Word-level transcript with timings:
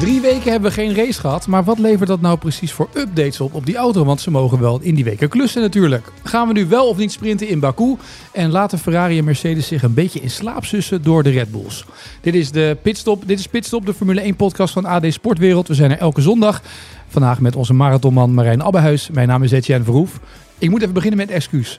Drie 0.00 0.20
weken 0.20 0.50
hebben 0.50 0.70
we 0.70 0.76
geen 0.76 0.94
race 0.94 1.20
gehad, 1.20 1.46
maar 1.46 1.64
wat 1.64 1.78
levert 1.78 2.08
dat 2.08 2.20
nou 2.20 2.38
precies 2.38 2.72
voor 2.72 2.88
updates 2.94 3.40
op 3.40 3.54
op 3.54 3.66
die 3.66 3.76
auto? 3.76 4.04
Want 4.04 4.20
ze 4.20 4.30
mogen 4.30 4.60
wel 4.60 4.80
in 4.82 4.94
die 4.94 5.04
weken 5.04 5.28
klussen 5.28 5.62
natuurlijk. 5.62 6.12
Gaan 6.22 6.46
we 6.46 6.52
nu 6.52 6.66
wel 6.66 6.88
of 6.88 6.96
niet 6.96 7.12
sprinten 7.12 7.48
in 7.48 7.60
Baku? 7.60 7.96
En 8.32 8.50
laten 8.50 8.78
Ferrari 8.78 9.18
en 9.18 9.24
Mercedes 9.24 9.66
zich 9.66 9.82
een 9.82 9.94
beetje 9.94 10.20
in 10.20 10.30
slaap 10.30 10.64
sussen 10.64 11.02
door 11.02 11.22
de 11.22 11.30
Red 11.30 11.50
Bulls? 11.50 11.84
Dit 12.20 12.34
is 12.34 12.50
de 12.50 12.76
Pitstop, 12.82 13.22
dit 13.26 13.38
is 13.38 13.46
Pitstop, 13.46 13.86
de 13.86 13.94
Formule 13.94 14.20
1 14.20 14.36
podcast 14.36 14.72
van 14.72 14.84
AD 14.84 15.04
Sportwereld. 15.08 15.68
We 15.68 15.74
zijn 15.74 15.90
er 15.90 15.98
elke 15.98 16.20
zondag. 16.20 16.62
Vandaag 17.08 17.40
met 17.40 17.56
onze 17.56 17.72
marathonman 17.72 18.34
Marijn 18.34 18.62
Abbehuis. 18.62 19.08
Mijn 19.12 19.28
naam 19.28 19.42
is 19.42 19.52
Etienne 19.52 19.84
Verhoef. 19.84 20.20
Ik 20.58 20.70
moet 20.70 20.80
even 20.82 20.94
beginnen 20.94 21.18
met 21.18 21.30
excuus. 21.30 21.78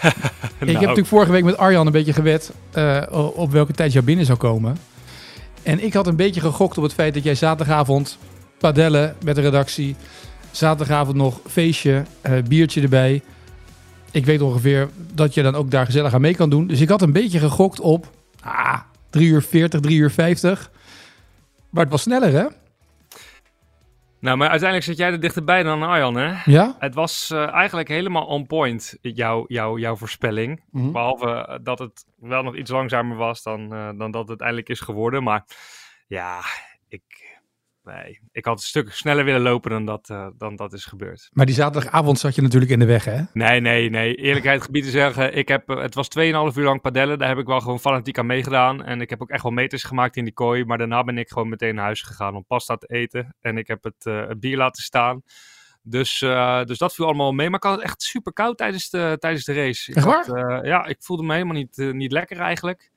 Ik 0.00 0.02
heb 0.02 0.68
Nou. 0.68 0.72
natuurlijk 0.80 1.06
vorige 1.06 1.32
week 1.32 1.44
met 1.44 1.56
Arjan 1.56 1.86
een 1.86 1.92
beetje 1.92 2.12
gewet 2.12 2.52
eh, 2.70 3.02
op 3.34 3.52
welke 3.52 3.72
tijd 3.72 3.92
jou 3.92 4.04
binnen 4.04 4.24
zou 4.26 4.38
komen. 4.38 4.76
En 5.70 5.84
ik 5.84 5.92
had 5.92 6.06
een 6.06 6.16
beetje 6.16 6.40
gegokt 6.40 6.76
op 6.76 6.82
het 6.82 6.92
feit 6.94 7.14
dat 7.14 7.22
jij 7.22 7.34
zaterdagavond 7.34 8.18
padellen 8.58 9.16
met 9.24 9.34
de 9.34 9.40
redactie. 9.40 9.96
Zaterdagavond 10.50 11.16
nog 11.16 11.40
feestje, 11.48 12.04
eh, 12.20 12.32
biertje 12.48 12.80
erbij. 12.80 13.22
Ik 14.10 14.26
weet 14.26 14.42
ongeveer 14.42 14.88
dat 15.14 15.34
je 15.34 15.42
dan 15.42 15.54
ook 15.54 15.70
daar 15.70 15.84
gezellig 15.84 16.14
aan 16.14 16.20
mee 16.20 16.34
kan 16.34 16.50
doen. 16.50 16.66
Dus 16.66 16.80
ik 16.80 16.88
had 16.88 17.02
een 17.02 17.12
beetje 17.12 17.38
gegokt 17.38 17.80
op 17.80 18.10
ah, 18.42 18.78
3 19.10 19.28
uur 19.28 19.42
40, 19.42 19.80
3 19.80 19.98
uur 19.98 20.10
50. 20.10 20.70
Maar 21.70 21.82
het 21.82 21.92
was 21.92 22.02
sneller, 22.02 22.32
hè? 22.32 22.44
Nou, 24.20 24.36
maar 24.36 24.48
uiteindelijk 24.48 24.88
zit 24.88 24.98
jij 24.98 25.10
er 25.10 25.20
dichterbij 25.20 25.62
dan 25.62 25.82
Arjan, 25.82 26.16
hè? 26.16 26.34
Ja? 26.44 26.76
Het 26.78 26.94
was 26.94 27.30
eh, 27.30 27.52
eigenlijk 27.52 27.88
helemaal 27.88 28.26
on 28.26 28.46
point, 28.46 28.98
jouw 29.00 29.44
jouw 29.46 29.78
jouw 29.78 29.96
voorspelling. 29.96 30.62
Mhm. 30.70 30.92
Behalve 30.92 31.30
eh, 31.30 31.58
dat 31.62 31.78
het 31.78 32.04
wel 32.16 32.42
nog 32.42 32.56
iets 32.56 32.70
langzamer 32.70 33.16
was 33.16 33.42
dan, 33.42 33.74
eh, 33.74 33.90
dan 33.96 34.10
dat 34.10 34.20
het 34.20 34.28
uiteindelijk 34.28 34.68
is 34.68 34.80
geworden. 34.80 35.22
Maar 35.22 35.44
ja, 36.06 36.40
ik, 36.88 37.02
nee, 37.90 38.20
ik 38.32 38.44
had 38.44 38.56
een 38.56 38.64
stuk 38.64 38.92
sneller 38.92 39.24
willen 39.24 39.40
lopen 39.40 39.70
dan 39.70 39.84
dat, 39.84 40.10
eh, 40.10 40.26
dan 40.38 40.56
dat 40.56 40.72
is 40.72 40.84
gebeurd. 40.84 41.28
Maar 41.32 41.46
die 41.46 41.54
zaterdagavond 41.54 42.18
zat 42.18 42.34
je 42.34 42.42
natuurlijk 42.42 42.70
in 42.70 42.78
de 42.78 42.84
weg, 42.84 43.04
hè? 43.04 43.22
Nee, 43.32 43.60
nee, 43.60 43.90
nee. 43.90 44.14
Eerlijkheid 44.14 44.62
gebied 44.62 44.84
te 44.84 44.90
zeggen, 44.90 45.36
ik 45.36 45.48
heb, 45.48 45.68
eh, 45.68 45.80
het 45.80 45.94
was 45.94 46.08
2,5 46.08 46.56
uur 46.56 46.64
lang 46.64 46.80
padellen. 46.80 47.18
Daar 47.18 47.28
heb 47.28 47.38
ik 47.38 47.46
wel 47.46 47.60
gewoon 47.60 47.80
fanatiek 47.80 48.18
aan 48.18 48.26
meegedaan. 48.26 48.84
En 48.84 49.00
ik 49.00 49.10
heb 49.10 49.22
ook 49.22 49.30
echt 49.30 49.42
wel 49.42 49.52
meters 49.52 49.82
gemaakt 49.82 50.16
in 50.16 50.24
die 50.24 50.32
kooi. 50.32 50.64
Maar 50.64 50.78
daarna 50.78 51.04
ben 51.04 51.18
ik 51.18 51.28
gewoon 51.28 51.48
meteen 51.48 51.74
naar 51.74 51.84
huis 51.84 52.02
gegaan 52.02 52.36
om 52.36 52.44
pasta 52.46 52.76
te 52.76 52.86
eten. 52.86 53.36
En 53.40 53.58
ik 53.58 53.66
heb 53.66 53.84
het, 53.84 54.06
eh, 54.06 54.28
het 54.28 54.40
bier 54.40 54.56
laten 54.56 54.82
staan. 54.82 55.22
Dus, 55.82 56.18
dus 56.64 56.78
dat 56.78 56.94
viel 56.94 57.04
allemaal 57.04 57.32
mee. 57.32 57.50
Maar 57.50 57.58
ik 57.58 57.64
had 57.64 57.74
het 57.74 57.84
echt 57.84 58.02
super 58.02 58.32
koud 58.32 58.56
tijdens 58.56 58.90
de, 58.90 59.16
tijdens 59.18 59.44
de 59.44 59.52
race. 59.52 59.90
Ik 59.90 59.96
Echt 59.96 60.06
had, 60.06 60.26
ja, 60.64 60.86
ik 60.86 61.02
voelde 61.02 61.22
me 61.22 61.32
helemaal 61.32 61.54
niet, 61.54 61.76
niet 61.76 62.12
lekker 62.12 62.38
eigenlijk. 62.38 62.90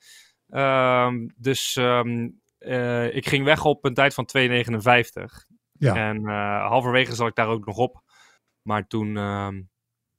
Ehm, 0.50 1.28
dus 1.36 1.76
ehm, 1.76 2.28
eh, 2.64 3.16
ik 3.16 3.28
ging 3.28 3.46
weg 3.46 3.66
op 3.66 3.86
een 3.86 3.94
tijd 3.94 4.14
van 4.14 4.30
2,59. 4.38 5.46
Ja. 5.72 5.96
En 5.96 6.26
eh, 6.26 6.68
halverwege 6.68 7.16
zat 7.16 7.28
ik 7.28 7.36
daar 7.36 7.48
ook 7.48 7.66
nog 7.66 7.78
op. 7.78 8.02
Maar 8.62 8.88
toen, 8.88 9.18
ehm, 9.18 9.62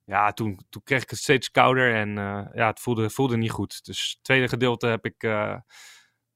ja, 0.03 0.31
toen, 0.33 0.59
toen 0.69 0.83
kreeg 0.83 1.01
ik 1.01 1.09
het 1.09 1.19
steeds 1.19 1.51
kouder 1.51 1.95
en 1.95 2.17
eh, 2.17 2.45
ja, 2.53 2.67
het 2.67 2.79
voelde, 2.79 3.09
voelde 3.09 3.37
niet 3.37 3.51
goed. 3.51 3.85
Dus 3.85 4.11
het 4.13 4.23
tweede 4.23 4.47
gedeelte 4.47 4.87
heb 4.87 5.05
ik 5.05 5.21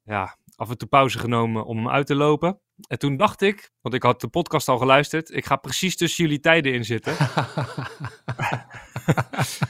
ja, 0.03 0.37
af 0.55 0.69
en 0.69 0.77
toe 0.77 0.87
pauze 0.87 1.19
genomen 1.19 1.65
om 1.65 1.77
hem 1.77 1.89
uit 1.89 2.07
te 2.07 2.15
lopen. 2.15 2.59
En 2.87 2.99
toen 2.99 3.17
dacht 3.17 3.41
ik, 3.41 3.71
want 3.81 3.95
ik 3.95 4.03
had 4.03 4.21
de 4.21 4.27
podcast 4.27 4.67
al 4.67 4.77
geluisterd, 4.77 5.31
ik 5.35 5.45
ga 5.45 5.55
precies 5.55 5.95
tussen 5.95 6.23
jullie 6.23 6.39
tijden 6.39 6.73
in 6.73 6.85
zitten. 6.85 7.15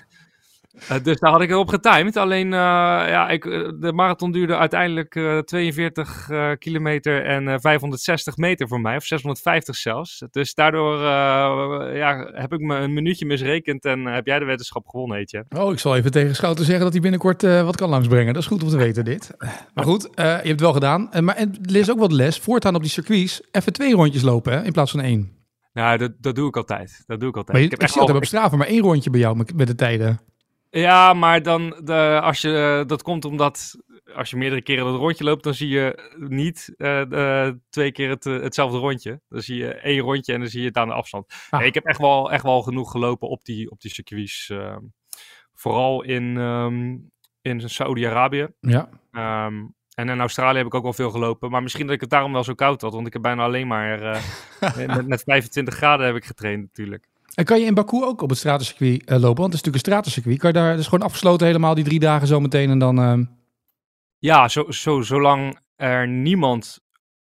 Eh, 0.89 1.03
dus 1.03 1.19
daar 1.19 1.31
had 1.31 1.41
ik 1.41 1.49
erop 1.49 1.69
getimed. 1.69 2.17
Alleen, 2.17 2.53
eh, 2.53 2.59
ja, 3.09 3.29
ik, 3.29 3.45
eh, 3.45 3.69
de 3.79 3.93
marathon 3.93 4.31
duurde 4.31 4.57
uiteindelijk 4.57 5.15
eh, 5.15 5.37
42 5.37 6.29
eh, 6.29 6.51
kilometer 6.59 7.25
en 7.25 7.47
eh, 7.47 7.55
560 7.59 8.37
meter 8.37 8.67
voor 8.67 8.81
mij, 8.81 8.95
of 8.95 9.03
650 9.03 9.75
zelfs. 9.75 10.23
Dus 10.31 10.53
daardoor 10.53 10.97
ja, 11.95 12.29
heb 12.33 12.53
ik 12.53 12.59
me 12.59 12.75
een 12.75 12.93
minuutje 12.93 13.25
misrekend 13.25 13.85
en 13.85 14.05
heb 14.05 14.25
jij 14.25 14.39
de 14.39 14.45
wetenschap 14.45 14.87
gewonnen, 14.87 15.17
weet 15.17 15.31
je. 15.31 15.45
Oh, 15.49 15.71
ik 15.71 15.79
zal 15.79 15.95
even 15.95 16.11
tegen 16.11 16.35
Schouten 16.35 16.65
zeggen 16.65 16.83
dat 16.83 16.93
hij 16.93 17.01
binnenkort 17.01 17.41
wat 17.41 17.75
kan 17.75 17.89
langsbrengen. 17.89 18.33
Dat 18.33 18.41
is 18.41 18.47
goed 18.47 18.63
om 18.63 18.69
te 18.69 18.77
weten, 18.77 19.05
dit. 19.05 19.31
Maar 19.73 19.83
goed, 19.85 20.09
je 20.15 20.21
hebt 20.21 20.47
het 20.47 20.59
wel 20.59 20.73
gedaan. 20.73 21.09
Maar 21.19 21.35
en 21.35 21.55
lees 21.61 21.91
ook 21.91 21.99
wat 21.99 22.11
les. 22.11 22.37
Voortaan 22.37 22.75
op 22.75 22.81
die 22.81 22.91
circuits 22.91 23.41
even 23.51 23.73
twee 23.73 23.93
rondjes 23.93 24.21
lopen, 24.21 24.53
hè, 24.53 24.63
in 24.63 24.71
plaats 24.71 24.91
van 24.91 25.01
één. 25.01 25.37
Nou, 25.73 25.97
dat, 25.97 26.11
dat 26.19 26.35
doe 26.35 26.47
ik 26.47 26.57
altijd. 26.57 27.03
Dat 27.05 27.19
doe 27.19 27.29
ik 27.29 27.35
altijd. 27.35 27.51
Maar 27.51 27.65
je, 27.65 27.65
ik 27.65 27.71
heb 27.71 27.81
echt 27.81 27.97
altijd 27.97 28.17
op 28.17 28.25
straven, 28.25 28.57
maar 28.57 28.67
één 28.67 28.81
rondje 28.81 29.09
bij 29.09 29.19
jou 29.19 29.45
met 29.55 29.67
de 29.67 29.75
tijden. 29.75 30.19
Ja, 30.69 31.13
maar 31.13 31.41
dan, 31.43 31.79
de, 31.83 32.19
als 32.21 32.41
je, 32.41 32.83
dat 32.87 33.01
komt 33.01 33.25
omdat 33.25 33.77
als 34.13 34.29
je 34.29 34.37
meerdere 34.37 34.61
keren 34.61 34.85
dat 34.85 34.95
rondje 34.95 35.23
loopt, 35.23 35.43
dan 35.43 35.53
zie 35.53 35.69
je 35.69 36.11
niet 36.17 36.73
eh, 36.77 37.45
eh, 37.47 37.55
twee 37.69 37.91
keer 37.91 38.09
het, 38.09 38.25
eh, 38.25 38.41
hetzelfde 38.41 38.77
rondje. 38.77 39.21
Dan 39.29 39.41
zie 39.41 39.57
je 39.57 39.73
één 39.73 39.99
rondje 39.99 40.33
en 40.33 40.39
dan 40.39 40.49
zie 40.49 40.61
je 40.61 40.67
het 40.67 40.77
aan 40.77 40.87
de 40.87 40.93
afstand. 40.93 41.33
Ah. 41.49 41.59
Nee, 41.59 41.67
ik 41.67 41.73
heb 41.73 41.85
echt 41.85 41.99
wel, 41.99 42.31
echt 42.31 42.43
wel 42.43 42.61
genoeg 42.61 42.91
gelopen 42.91 43.27
op 43.27 43.45
die, 43.45 43.71
op 43.71 43.81
die 43.81 43.91
circuits. 43.91 44.49
ehm, 44.49 44.79
vooral 45.53 46.03
in, 46.03 46.37
ehm, 46.37 46.97
in 47.41 47.69
Saudi-Arabië. 47.69 48.47
Ja. 48.59 48.89
Ehm, 49.11 49.65
en 49.93 50.09
in 50.09 50.19
Australië 50.19 50.57
heb 50.57 50.65
ik 50.65 50.73
ook 50.73 50.83
wel 50.83 50.93
veel 50.93 51.11
gelopen. 51.11 51.51
Maar 51.51 51.63
misschien 51.63 51.85
dat 51.85 51.95
ik 51.95 52.01
het 52.01 52.09
daarom 52.09 52.33
wel 52.33 52.43
zo 52.43 52.53
koud 52.53 52.81
had. 52.81 52.93
Want 52.93 53.07
ik 53.07 53.13
heb 53.13 53.21
bijna 53.21 53.43
alleen 53.43 53.67
maar 53.67 54.01
eh, 54.01 54.87
met, 54.95 55.07
met 55.07 55.23
25 55.23 55.75
graden 55.75 56.05
heb 56.05 56.15
ik 56.15 56.25
getraind 56.25 56.61
natuurlijk. 56.61 57.07
En 57.39 57.45
kan 57.45 57.59
je 57.59 57.65
in 57.65 57.73
Baku 57.73 58.03
ook 58.03 58.21
op 58.21 58.29
het 58.29 58.37
stratencircuit 58.37 59.03
eh, 59.05 59.19
lopen? 59.19 59.41
Want 59.41 59.53
het 59.53 59.53
is 59.53 59.61
natuurlijk 59.61 59.75
een 59.75 59.91
stratencircuit. 59.91 60.39
Kan 60.39 60.49
je 60.49 60.55
daar, 60.55 60.75
dus 60.75 60.87
gewoon 60.87 61.05
afgesloten 61.05 61.47
helemaal 61.47 61.75
die 61.75 61.83
drie 61.83 61.99
dagen 61.99 62.27
zo 62.27 62.39
meteen 62.39 62.69
en 62.69 62.79
dan... 62.79 62.99
ehm, 62.99 63.23
Ja, 64.17 64.47
zo, 64.47 64.71
zo, 64.71 65.01
zolang 65.01 65.59
er 65.75 66.07
niemand 66.07 66.79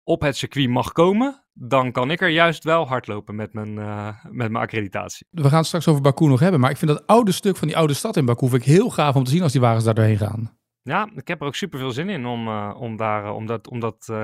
op 0.03 0.21
het 0.21 0.37
circuit 0.37 0.69
mag 0.69 0.93
komen, 0.93 1.45
dan 1.53 1.93
kan 1.93 2.11
ik 2.11 2.21
er 2.21 2.29
juist 2.29 2.65
wel 2.65 2.87
hardlopen 2.87 3.35
met 3.35 3.53
mijn, 3.53 3.79
eh, 3.79 4.09
met 4.23 4.51
mijn 4.51 4.65
accreditatie. 4.65 5.27
we 5.31 5.49
gaan 5.49 5.59
het 5.59 5.67
straks 5.67 5.89
over 5.89 6.03
Baku 6.03 6.27
nog 6.27 6.41
hebben. 6.41 6.61
Maar 6.61 6.71
ik 6.71 6.77
vind 6.77 6.91
dat 6.91 7.07
oude 7.07 7.33
stuk 7.33 7.57
van 7.57 7.69
die 7.69 7.77
oude 7.77 7.95
stad 7.95 8.17
in 8.17 8.25
Baku 8.25 8.49
vind 8.49 8.63
ik 8.63 8.69
heel 8.69 8.91
gaaf 8.91 9.15
om 9.15 9.25
te 9.25 9.31
zien 9.31 9.43
als 9.43 9.53
die 9.53 9.61
wagens 9.61 9.85
daar 9.85 9.95
doorheen 9.95 10.19
gaan. 10.19 10.60
Ja, 10.91 11.09
ik 11.15 11.29
heb 11.29 11.41
er 11.41 11.47
ook 11.47 11.55
super 11.55 11.79
veel 11.79 11.91
zin 11.91 12.09
in 12.09 12.27
om, 12.27 12.49
eh, 12.49 12.75
om, 12.79 12.97
daar, 12.97 13.25
eh, 13.25 13.35
om, 13.35 13.47
dat, 13.47 13.69
om 13.69 13.81
dat, 13.81 14.07
eh, 14.11 14.17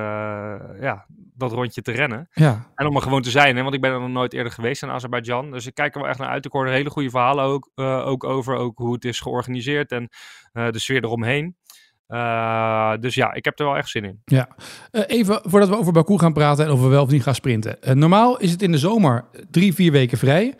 ja, 0.81 1.06
dat 1.34 1.53
rondje 1.53 1.82
te 1.82 1.93
rennen. 1.93 2.28
Ja, 2.32 2.66
En 2.75 2.87
om 2.87 2.97
er 2.97 3.03
gewoon 3.03 3.22
te 3.22 3.31
zijn, 3.31 3.56
hè, 3.56 3.62
want 3.62 3.75
ik 3.75 3.81
ben 3.81 3.93
er 3.93 4.00
nog 4.00 4.09
nooit 4.09 4.32
eerder 4.32 4.53
geweest 4.53 4.82
in 4.82 4.91
Azerbeidzjan. 4.91 5.50
Dus 5.50 5.66
ik 5.66 5.75
kijk 5.75 5.94
er 5.94 6.00
wel 6.00 6.10
echt 6.10 6.19
naar 6.19 6.28
uit. 6.28 6.44
Ik 6.44 6.53
hoor 6.53 6.69
hele 6.69 6.91
goede 6.91 7.10
verhalen 7.10 7.44
ook, 7.44 7.71
ook 8.04 8.25
over, 8.25 8.56
ook 8.56 8.78
hoe 8.78 8.93
het 8.93 9.04
is 9.04 9.21
georganiseerd 9.21 9.93
en 9.93 10.09
de 10.53 10.78
sfeer 10.78 11.04
eromheen. 11.04 11.56
Dus 13.00 13.15
ja, 13.15 13.33
ik 13.33 13.44
heb 13.44 13.59
er 13.59 13.65
wel 13.65 13.77
echt 13.77 13.88
zin 13.88 14.04
in. 14.04 14.21
Ja, 14.25 14.48
even 14.91 15.41
voordat 15.43 15.69
we 15.69 15.77
over 15.77 15.93
Baku 15.93 16.19
gaan 16.19 16.33
praten 16.33 16.65
en 16.65 16.71
of 16.71 16.81
we 16.81 16.88
wel 16.88 17.03
of 17.03 17.10
niet 17.10 17.22
gaan 17.22 17.34
sprinten. 17.34 17.98
Normaal 17.98 18.38
is 18.38 18.50
het 18.50 18.62
in 18.62 18.72
de 18.72 18.78
zomer 18.78 19.25
drie, 19.50 19.75
vier 19.75 19.93
weken 19.93 20.19
vrij. 20.19 20.54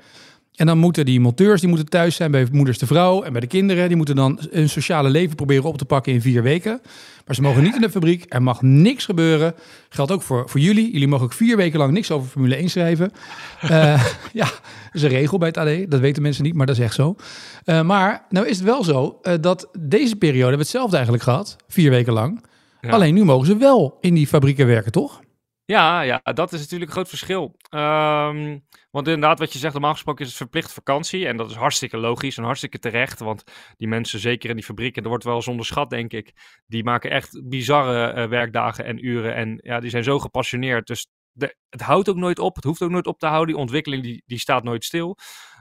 En 0.57 0.67
dan 0.67 0.79
moeten 0.79 1.05
die 1.05 1.21
monteurs 1.21 1.61
die 1.61 1.69
moeten 1.69 1.89
thuis 1.89 2.17
zijn 2.17 2.31
bij 2.31 2.47
moeders 2.53 2.79
de 2.79 2.87
vrouw 2.87 3.23
en 3.23 3.33
bij 3.33 3.41
de 3.41 3.47
kinderen. 3.47 3.89
Die 3.89 3.97
moeten 3.97 4.17
dan 4.17 4.41
hun 4.51 4.69
sociale 4.69 5.09
leven 5.09 5.37
proberen 5.37 5.65
op 5.65 5.79
te 5.79 5.85
pakken 5.85 6.13
in 6.13 6.21
vier 6.21 6.43
weken. 6.43 6.81
Maar 7.27 7.35
ze 7.35 7.43
mogen 7.43 7.63
niet 7.63 7.75
in 7.75 7.81
de 7.81 7.91
fabriek. 7.91 8.25
Er 8.29 8.43
mag 8.43 8.63
niks 8.63 9.05
gebeuren. 9.05 9.55
Geldt 9.89 10.13
ook 10.13 10.23
voor, 10.23 10.49
voor 10.49 10.61
jullie. 10.61 10.93
Jullie 10.93 11.09
mogen 11.09 11.25
ook 11.25 11.33
vier 11.33 11.57
weken 11.57 11.79
lang 11.79 11.93
niks 11.93 12.11
over 12.11 12.29
Formule 12.29 12.57
1 12.57 12.71
schrijven. 12.71 13.11
Eh, 13.61 14.05
ja, 14.33 14.45
dat 14.45 14.93
is 14.93 15.03
een 15.03 15.09
regel 15.09 15.39
bij 15.39 15.49
het 15.49 15.57
AD. 15.57 15.91
Dat 15.91 16.01
weten 16.01 16.23
mensen 16.23 16.45
niet, 16.45 16.55
maar 16.55 16.67
dat 16.67 16.77
is 16.77 16.83
echt 16.83 16.95
zo. 16.95 17.17
Eh, 17.65 17.83
maar 17.83 18.25
nou 18.29 18.47
is 18.47 18.57
het 18.57 18.67
wel 18.67 18.85
zo 18.85 19.19
eh, 19.23 19.35
dat 19.41 19.69
deze 19.79 20.17
periode 20.17 20.41
hebben 20.41 20.59
we 20.59 20.63
hetzelfde 20.63 20.95
eigenlijk 20.95 21.25
gehad. 21.25 21.57
Vier 21.69 21.91
weken 21.91 22.13
lang. 22.13 22.45
Ja. 22.81 22.91
Alleen 22.91 23.15
nu 23.15 23.25
mogen 23.25 23.47
ze 23.47 23.57
wel 23.57 23.99
in 24.01 24.15
die 24.15 24.27
fabrieken 24.27 24.67
werken, 24.67 24.93
toch? 24.93 25.21
Ja, 25.67 26.01
ja, 26.01 26.21
dat 26.23 26.53
is 26.53 26.61
natuurlijk 26.61 26.91
een 26.91 26.97
groot 26.97 27.09
verschil. 27.09 27.57
Ehm, 27.69 28.59
want 28.91 29.09
inderdaad, 29.09 29.39
wat 29.39 29.53
je 29.53 29.59
zegt, 29.59 29.73
normaal 29.73 29.93
gesproken 29.93 30.23
is 30.25 30.29
het 30.29 30.37
verplicht 30.37 30.73
vakantie. 30.73 31.27
En 31.27 31.37
dat 31.37 31.51
is 31.51 31.57
hartstikke 31.57 31.97
logisch 31.97 32.37
en 32.37 32.45
hartstikke 32.45 32.79
terecht. 32.79 33.19
Want 33.19 33.43
die 33.77 33.89
mensen, 33.89 34.19
zeker 34.19 34.51
in 34.51 34.57
die 34.57 34.65
fabrieken, 34.65 35.03
dat 35.03 35.11
wordt 35.11 35.25
wel 35.25 35.35
eens 35.35 35.49
onderschat, 35.49 35.91
denk 35.91 36.13
ik. 36.13 36.33
Die 36.67 36.85
maken 36.85 37.11
echt 37.11 37.49
bizarre 37.49 38.07
eh, 38.07 38.29
werkdagen 38.29 38.85
en 38.85 39.07
uren. 39.07 39.35
En 39.35 39.59
ja, 39.63 39.81
die 39.81 39.91
zijn 39.91 40.05
zo 40.05 40.19
gepassioneerd. 40.19 40.87
Dus 40.87 41.07
de, 41.33 41.57
het 41.69 41.81
houdt 41.81 42.09
ook 42.09 42.17
nooit 42.17 42.39
op. 42.39 42.55
Het 42.55 42.65
hoeft 42.65 42.83
ook 42.83 42.91
nooit 42.91 43.07
op 43.07 43.19
te 43.19 43.27
houden. 43.27 43.55
Die 43.55 43.63
ontwikkeling 43.63 44.03
die, 44.03 44.23
die 44.27 44.39
staat 44.39 44.65
nooit 44.65 44.85
stil. 44.85 45.17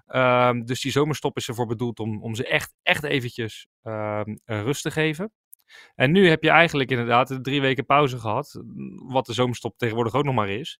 Ehm, 0.05 0.63
dus 0.63 0.81
die 0.81 0.91
zomerstop 0.91 1.37
is 1.37 1.47
ervoor 1.47 1.67
bedoeld 1.67 1.99
om, 1.99 2.23
om 2.23 2.35
ze 2.35 2.47
echt, 2.47 2.73
echt 2.83 3.03
eventjes 3.03 3.67
ehm, 3.81 4.35
eh, 4.45 4.61
rust 4.61 4.81
te 4.81 4.91
geven. 4.91 5.31
En 5.95 6.11
nu 6.11 6.29
heb 6.29 6.43
je 6.43 6.49
eigenlijk 6.49 6.89
inderdaad 6.91 7.27
de 7.27 7.41
drie 7.41 7.61
weken 7.61 7.85
pauze 7.85 8.19
gehad. 8.19 8.61
Wat 8.95 9.25
de 9.25 9.33
zomerstop 9.33 9.77
tegenwoordig 9.77 10.13
ook 10.13 10.23
nog 10.23 10.35
maar 10.35 10.49
is. 10.49 10.79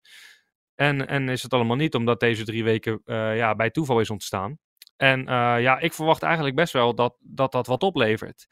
En, 0.76 1.08
en 1.08 1.30
is 1.30 1.44
het 1.44 1.54
allemaal 1.54 1.76
niet, 1.76 1.96
omdat 1.96 2.20
deze 2.20 2.46
drie 2.46 2.64
weken 2.64 3.02
eh, 3.06 3.38
ja, 3.38 3.56
bij 3.56 3.70
toeval 3.70 4.00
is 4.00 4.10
ontstaan. 4.10 4.58
En 4.98 5.28
eh, 5.28 5.62
ja, 5.62 5.80
ik 5.80 5.94
verwacht 5.94 6.24
eigenlijk 6.24 6.56
best 6.56 6.74
wel 6.74 6.96
dat 6.96 7.16
dat, 7.20 7.52
dat 7.52 7.68
wat 7.68 7.84
oplevert. 7.84 8.48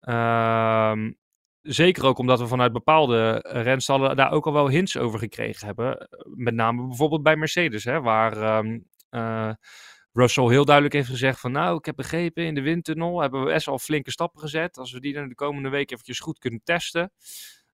Ehm, 0.00 1.12
zeker 1.62 2.04
ook 2.06 2.18
omdat 2.18 2.40
we 2.40 2.46
vanuit 2.46 2.72
bepaalde 2.72 3.44
renstallen 3.48 4.16
daar 4.16 4.30
ook 4.30 4.46
al 4.46 4.52
wel 4.52 4.68
hints 4.68 4.96
over 4.96 5.18
gekregen 5.18 5.66
hebben. 5.66 6.08
Met 6.34 6.54
name 6.54 6.86
bijvoorbeeld 6.86 7.22
bij 7.22 7.36
Mercedes, 7.36 7.84
hè, 7.84 8.00
waar 8.00 8.36
ehm, 8.42 8.78
eh, 9.08 9.50
Russell 10.16 10.48
heel 10.48 10.64
duidelijk 10.64 10.94
heeft 10.94 11.08
gezegd 11.08 11.40
van 11.40 11.52
nou, 11.52 11.76
ik 11.78 11.84
heb 11.84 11.96
begrepen, 11.96 12.44
in 12.44 12.54
de 12.54 12.60
windtunnel 12.60 13.20
hebben 13.20 13.40
we 13.44 13.46
best 13.46 13.68
al 13.68 13.78
flinke 13.78 14.10
stappen 14.10 14.40
gezet. 14.40 14.78
Als 14.78 14.92
we 14.92 15.00
die 15.00 15.12
dan 15.14 15.28
de 15.28 15.34
komende 15.34 15.68
week 15.68 15.90
eventjes 15.90 16.20
goed 16.20 16.38
kunnen 16.38 16.60
testen, 16.64 17.12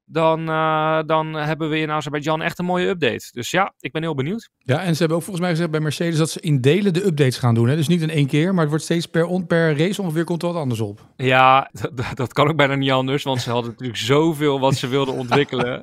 dan, 0.05 0.49
eh, 0.49 0.99
dan 1.07 1.35
hebben 1.35 1.71
we 1.71 1.79
in 1.79 1.91
Azerbeidzjan 1.91 2.43
echt 2.43 2.59
een 2.59 2.65
mooie 2.65 2.89
update. 2.89 3.29
Dus 3.33 3.51
ja, 3.51 3.75
ik 3.81 3.93
ben 3.93 4.03
heel 4.03 4.15
benieuwd. 4.15 4.51
Ja, 4.59 4.83
en 4.83 4.93
ze 4.93 4.99
hebben 4.99 5.17
ook 5.17 5.23
volgens 5.23 5.45
mij 5.45 5.51
gezegd 5.51 5.71
bij 5.71 5.81
Mercedes 5.81 6.19
dat 6.19 6.31
ze 6.31 6.41
in 6.41 6.61
delen 6.61 6.93
de 6.93 7.07
updates 7.07 7.39
gaan 7.39 7.55
doen. 7.55 7.69
Hè? 7.69 7.77
Dus 7.77 7.89
niet 7.89 8.03
in 8.03 8.11
één 8.11 8.27
keer, 8.27 8.51
maar 8.51 8.61
het 8.61 8.69
wordt 8.69 8.85
steeds 8.85 9.07
per, 9.07 9.27
on, 9.27 9.47
per 9.47 9.79
race 9.79 10.03
ongeveer 10.03 10.25
komt 10.25 10.43
er 10.43 10.49
wat 10.49 10.57
anders 10.57 10.81
op. 10.81 11.01
Ja, 11.17 11.71
dat, 12.15 12.33
kan 12.33 12.49
ook 12.49 12.57
bijna 12.57 12.75
niet 12.75 12.91
anders, 12.91 13.23
want 13.23 13.41
ze 13.41 13.51
hadden 13.51 13.71
natuurlijk 13.73 13.99
zoveel 13.99 14.61
wat 14.61 14.75
ze 14.75 14.89
wilden 14.89 15.15
ontwikkelen. 15.15 15.83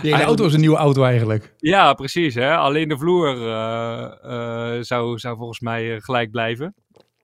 Hele 0.00 0.22
auto 0.32 0.44
is 0.44 0.54
een 0.54 0.60
nieuwe 0.60 0.76
auto 0.76 1.04
eigenlijk. 1.04 1.54
Ja, 1.58 1.94
precies. 1.94 2.34
Hè? 2.34 2.56
Alleen 2.56 2.88
de 2.88 2.98
vloer 2.98 3.36
uh, 3.36 4.12
uh, 4.24 4.82
zou, 4.82 5.18
zou 5.18 5.36
volgens 5.36 5.60
mij 5.60 6.00
gelijk 6.00 6.30
blijven. 6.30 6.74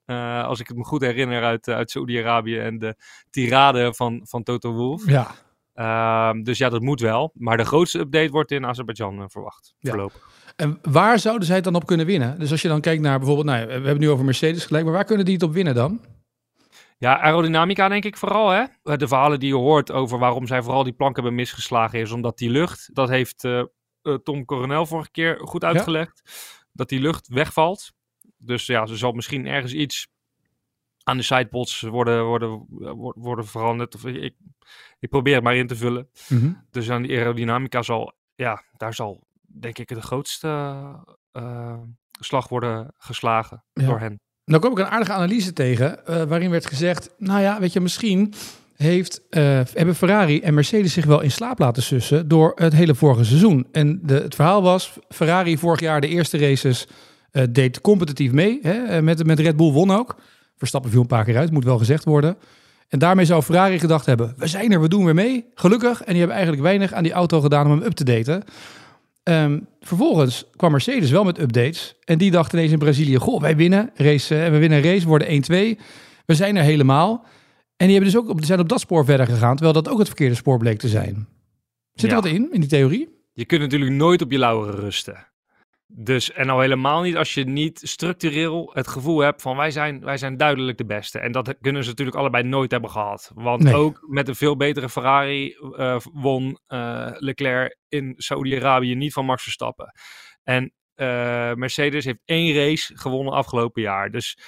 Uh, 0.06 0.44
als 0.44 0.60
ik 0.60 0.68
het 0.68 0.76
me 0.76 0.84
goed 0.84 1.00
herinner 1.00 1.42
uit, 1.42 1.68
uit 1.68 1.90
Saoedi-Arabië 1.90 2.58
en 2.58 2.78
de 2.78 2.94
tirade 3.30 3.94
van, 3.94 4.20
van 4.24 4.42
Toto 4.42 4.72
Wolff. 4.72 5.08
Ja. 5.08 5.34
Uh, 5.78 6.32
dus 6.42 6.58
ja, 6.58 6.68
dat 6.68 6.82
moet 6.82 7.00
wel. 7.00 7.30
Maar 7.34 7.56
de 7.56 7.64
grootste 7.64 7.98
update 7.98 8.30
wordt 8.30 8.50
in 8.50 8.66
Azerbeidzjan 8.66 9.18
uh, 9.18 9.24
verwacht, 9.26 9.74
ja. 9.78 9.90
voorlopig. 9.90 10.28
En 10.56 10.78
waar 10.82 11.18
zouden 11.18 11.46
zij 11.46 11.54
het 11.54 11.64
dan 11.64 11.74
op 11.74 11.86
kunnen 11.86 12.06
winnen? 12.06 12.38
Dus 12.38 12.50
als 12.50 12.62
je 12.62 12.68
dan 12.68 12.80
kijkt 12.80 13.02
naar 13.02 13.18
bijvoorbeeld, 13.18 13.46
nou, 13.46 13.66
we 13.66 13.72
hebben 13.72 13.90
het 13.90 13.98
nu 13.98 14.10
over 14.10 14.24
Mercedes 14.24 14.64
gelijk, 14.64 14.84
maar 14.84 14.92
waar 14.92 15.04
kunnen 15.04 15.24
die 15.24 15.34
het 15.34 15.42
op 15.42 15.52
winnen 15.52 15.74
dan? 15.74 16.00
Ja, 16.98 17.20
aerodynamica 17.20 17.88
denk 17.88 18.04
ik 18.04 18.16
vooral. 18.16 18.50
Hè? 18.50 18.96
De 18.96 19.08
verhalen 19.08 19.40
die 19.40 19.48
je 19.48 19.54
hoort 19.54 19.92
over 19.92 20.18
waarom 20.18 20.46
zij 20.46 20.62
vooral 20.62 20.84
die 20.84 20.92
plank 20.92 21.14
hebben 21.14 21.34
misgeslagen 21.34 22.00
is 22.00 22.10
omdat 22.10 22.38
die 22.38 22.50
lucht, 22.50 22.90
dat 22.92 23.08
heeft 23.08 23.44
uh, 23.44 23.62
Tom 24.22 24.44
Coronel 24.44 24.86
vorige 24.86 25.10
keer 25.10 25.40
goed 25.40 25.64
uitgelegd, 25.64 26.20
ja? 26.24 26.30
dat 26.72 26.88
die 26.88 27.00
lucht 27.00 27.28
wegvalt. 27.28 27.92
Dus 28.36 28.66
ja, 28.66 28.86
ze 28.86 28.96
zal 28.96 29.12
misschien 29.12 29.46
ergens 29.46 29.72
iets 29.72 30.08
aan 31.08 31.16
de 31.16 31.22
sidepods 31.22 31.80
worden, 31.80 32.24
worden, 32.24 32.66
worden 33.14 33.46
veranderd. 33.46 33.94
Of 33.94 34.04
ik, 34.04 34.34
ik 34.98 35.08
probeer 35.08 35.34
het 35.34 35.42
maar 35.42 35.56
in 35.56 35.66
te 35.66 35.76
vullen. 35.76 36.08
Mhm. 36.28 36.34
Mm 36.34 36.40
-hmm. 36.40 36.64
Dus 36.70 36.90
aan 36.90 37.02
die 37.02 37.16
aerodynamica 37.16 37.82
zal, 37.82 38.12
ja, 38.34 38.62
daar 38.76 38.94
zal 38.94 39.26
denk 39.60 39.78
ik 39.78 39.88
de 39.88 40.02
grootste 40.02 40.48
uh, 41.32 41.78
slag 42.20 42.48
worden 42.48 42.94
geslagen 42.98 43.64
ja. 43.72 43.86
door 43.86 43.98
hen. 43.98 44.20
Nou 44.44 44.62
kom 44.62 44.72
ik 44.72 44.78
een 44.78 44.86
aardige 44.86 45.12
analyse 45.12 45.52
tegen, 45.52 46.00
uh, 46.08 46.22
waarin 46.22 46.50
werd 46.50 46.66
gezegd, 46.66 47.10
nou 47.18 47.40
ja, 47.40 47.60
weet 47.60 47.72
je, 47.72 47.80
misschien 47.80 48.34
heeft, 48.76 49.20
uh, 49.30 49.60
hebben 49.72 49.94
Ferrari 49.94 50.40
en 50.40 50.54
Mercedes 50.54 50.92
zich 50.92 51.04
wel 51.04 51.20
in 51.20 51.30
slaap 51.30 51.58
laten 51.58 51.82
sussen 51.82 52.28
door 52.28 52.52
het 52.54 52.72
hele 52.72 52.94
vorige 52.94 53.24
seizoen. 53.24 53.66
En 53.72 54.00
de, 54.02 54.14
het 54.14 54.34
verhaal 54.34 54.62
was, 54.62 54.98
Ferrari 55.08 55.58
vorig 55.58 55.80
jaar 55.80 56.00
de 56.00 56.08
eerste 56.08 56.38
races 56.38 56.86
uh, 57.32 57.42
deed 57.50 57.80
competitief 57.80 58.32
mee, 58.32 58.58
hè, 58.62 59.02
met, 59.02 59.26
met 59.26 59.40
Red 59.40 59.56
Bull 59.56 59.72
won 59.72 59.90
ook. 59.90 60.16
Verstappen 60.58 60.90
viel 60.90 61.00
een 61.00 61.06
paar 61.06 61.24
keer 61.24 61.36
uit, 61.36 61.50
moet 61.50 61.64
wel 61.64 61.78
gezegd 61.78 62.04
worden. 62.04 62.36
En 62.88 62.98
daarmee 62.98 63.24
zou 63.24 63.42
Ferrari 63.42 63.78
gedacht 63.78 64.06
hebben, 64.06 64.34
we 64.36 64.46
zijn 64.46 64.72
er, 64.72 64.80
we 64.80 64.88
doen 64.88 65.04
weer 65.04 65.14
mee. 65.14 65.44
Gelukkig. 65.54 65.98
En 66.00 66.06
die 66.06 66.16
hebben 66.18 66.36
eigenlijk 66.36 66.62
weinig 66.62 66.92
aan 66.92 67.02
die 67.02 67.12
auto 67.12 67.40
gedaan 67.40 67.66
om 67.66 67.72
hem 67.72 67.82
up 67.82 67.92
te 67.92 68.04
daten. 68.04 68.42
Um, 69.24 69.66
vervolgens 69.80 70.44
kwam 70.56 70.70
Mercedes 70.70 71.10
wel 71.10 71.24
met 71.24 71.38
updates. 71.40 71.94
En 72.04 72.18
die 72.18 72.30
dachten 72.30 72.58
ineens 72.58 72.72
in 72.72 72.78
Brazilië, 72.78 73.16
goh, 73.16 73.40
wij 73.40 73.56
winnen. 73.56 73.90
Race, 73.94 74.34
uh, 74.34 74.50
we 74.50 74.58
winnen 74.58 74.78
een 74.78 74.84
race, 74.84 75.06
worden 75.06 75.28
1-2. 75.28 75.80
We 76.26 76.34
zijn 76.34 76.56
er 76.56 76.62
helemaal. 76.62 77.24
En 77.76 77.86
die 77.86 77.96
hebben 77.96 78.12
dus 78.12 78.20
ook 78.20 78.28
op, 78.28 78.44
zijn 78.44 78.60
op 78.60 78.68
dat 78.68 78.80
spoor 78.80 79.04
verder 79.04 79.26
gegaan, 79.26 79.56
terwijl 79.56 79.82
dat 79.82 79.88
ook 79.88 79.98
het 79.98 80.06
verkeerde 80.06 80.34
spoor 80.34 80.58
bleek 80.58 80.78
te 80.78 80.88
zijn. 80.88 81.28
Zit 81.94 82.10
Ja. 82.10 82.16
wat 82.16 82.26
in, 82.26 82.48
in 82.52 82.60
die 82.60 82.68
theorie? 82.68 83.08
Je 83.32 83.44
kunt 83.44 83.60
natuurlijk 83.60 83.90
nooit 83.90 84.22
op 84.22 84.30
je 84.30 84.38
lauweren 84.38 84.74
rusten. 84.80 85.26
Dus, 85.90 86.32
en 86.32 86.50
al 86.50 86.60
helemaal 86.60 87.02
niet 87.02 87.16
als 87.16 87.34
je 87.34 87.44
niet 87.44 87.80
structureel 87.82 88.70
het 88.74 88.88
gevoel 88.88 89.20
hebt 89.20 89.42
van 89.42 89.56
wij 89.56 89.70
zijn, 89.70 90.00
wij 90.04 90.16
zijn 90.16 90.36
duidelijk 90.36 90.78
de 90.78 90.86
beste. 90.86 91.18
En 91.18 91.32
dat 91.32 91.54
kunnen 91.60 91.82
ze 91.82 91.88
natuurlijk 91.88 92.16
allebei 92.16 92.44
nooit 92.44 92.70
hebben 92.70 92.90
gehad. 92.90 93.30
Want 93.34 93.62
Nee. 93.62 93.74
ook 93.74 94.06
met 94.08 94.28
een 94.28 94.34
veel 94.34 94.56
betere 94.56 94.88
Ferrari 94.88 95.52
eh, 95.76 96.00
won 96.12 96.58
eh, 96.66 97.10
Leclerc 97.12 97.76
in 97.88 98.14
Saoedi-Arabië 98.16 98.94
niet 98.94 99.12
van 99.12 99.24
Max 99.24 99.42
Verstappen. 99.42 99.92
En 100.42 100.72
eh, 100.94 101.52
Mercedes 101.54 102.04
heeft 102.04 102.22
één 102.24 102.54
race 102.54 102.96
gewonnen 102.96 103.32
afgelopen 103.32 103.82
jaar. 103.82 104.10
Dus 104.10 104.38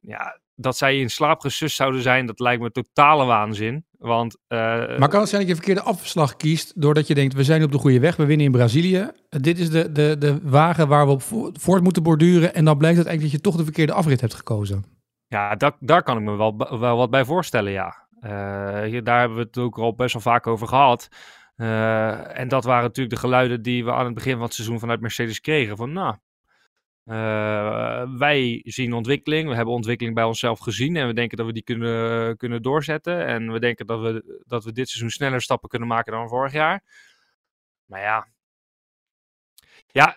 ja, 0.00 0.40
dat 0.54 0.76
zij 0.76 0.98
in 0.98 1.10
slaap 1.10 1.40
gesust 1.40 1.76
zouden 1.76 2.02
zijn, 2.02 2.26
dat 2.26 2.40
lijkt 2.40 2.62
me 2.62 2.70
totale 2.70 3.24
waanzin. 3.24 3.85
Want 3.98 4.36
eh, 4.48 4.58
Maar 4.98 5.08
kan 5.08 5.20
het 5.20 5.28
zijn 5.28 5.40
dat 5.40 5.50
je 5.50 5.56
verkeerde 5.56 5.82
afslag 5.82 6.36
kiest 6.36 6.80
doordat 6.80 7.06
je 7.06 7.14
denkt, 7.14 7.34
we 7.34 7.44
zijn 7.44 7.62
op 7.62 7.72
de 7.72 7.78
goede 7.78 8.00
weg, 8.00 8.16
we 8.16 8.26
winnen 8.26 8.46
in 8.46 8.52
Brazilië. 8.52 9.10
Dit 9.28 9.58
is 9.58 9.70
de, 9.70 9.92
de, 9.92 10.16
de 10.18 10.38
wagen 10.42 10.88
waar 10.88 11.06
we 11.06 11.12
op 11.12 11.22
vo- 11.22 11.50
voort 11.52 11.82
moeten 11.82 12.02
borduren. 12.02 12.54
En 12.54 12.64
dan 12.64 12.78
blijkt 12.78 12.98
het 12.98 13.06
eigenlijk 13.06 13.20
dat 13.34 13.42
je 13.44 13.50
toch 13.50 13.60
de 13.60 13.72
verkeerde 13.72 13.92
afrit 13.92 14.20
hebt 14.20 14.34
gekozen. 14.34 14.84
Ja, 15.26 15.54
dat, 15.54 15.76
daar 15.80 16.02
kan 16.02 16.16
ik 16.16 16.22
me 16.22 16.36
wel, 16.36 16.78
wel 16.78 16.96
wat 16.96 17.10
bij 17.10 17.24
voorstellen, 17.24 17.72
ja. 17.72 18.06
Eh, 18.20 18.80
hier, 18.82 19.04
daar 19.04 19.18
hebben 19.18 19.38
we 19.38 19.44
het 19.44 19.58
ook 19.58 19.78
al 19.78 19.94
best 19.94 20.12
wel 20.12 20.22
vaak 20.22 20.46
over 20.46 20.68
gehad. 20.68 21.08
Eh, 21.56 22.38
en 22.38 22.48
dat 22.48 22.64
waren 22.64 22.82
natuurlijk 22.82 23.14
de 23.14 23.20
geluiden 23.20 23.62
die 23.62 23.84
we 23.84 23.92
aan 23.92 24.04
het 24.04 24.14
begin 24.14 24.32
van 24.32 24.42
het 24.42 24.54
seizoen 24.54 24.78
vanuit 24.78 25.00
Mercedes 25.00 25.40
kregen. 25.40 25.76
Van 25.76 25.92
nou, 25.92 26.14
eh, 27.06 28.18
wij 28.18 28.60
zien 28.64 28.92
ontwikkeling. 28.92 29.48
We 29.48 29.54
hebben 29.54 29.74
ontwikkeling 29.74 30.14
bij 30.14 30.24
onszelf 30.24 30.58
gezien. 30.58 30.96
En 30.96 31.06
we 31.06 31.12
denken 31.12 31.36
dat 31.36 31.46
we 31.46 31.52
die 31.52 31.62
kunnen, 31.62 32.36
kunnen 32.36 32.62
doorzetten. 32.62 33.26
En 33.26 33.52
we 33.52 33.60
denken 33.60 33.86
dat 33.86 34.00
we, 34.00 34.42
dat 34.46 34.64
we 34.64 34.72
dit 34.72 34.88
seizoen 34.88 35.10
sneller 35.10 35.40
stappen 35.40 35.68
kunnen 35.68 35.88
maken 35.88 36.12
dan 36.12 36.28
vorig 36.28 36.52
jaar. 36.52 36.82
Maar 37.84 38.00
ja. 38.00 38.28
Ja, 39.86 40.16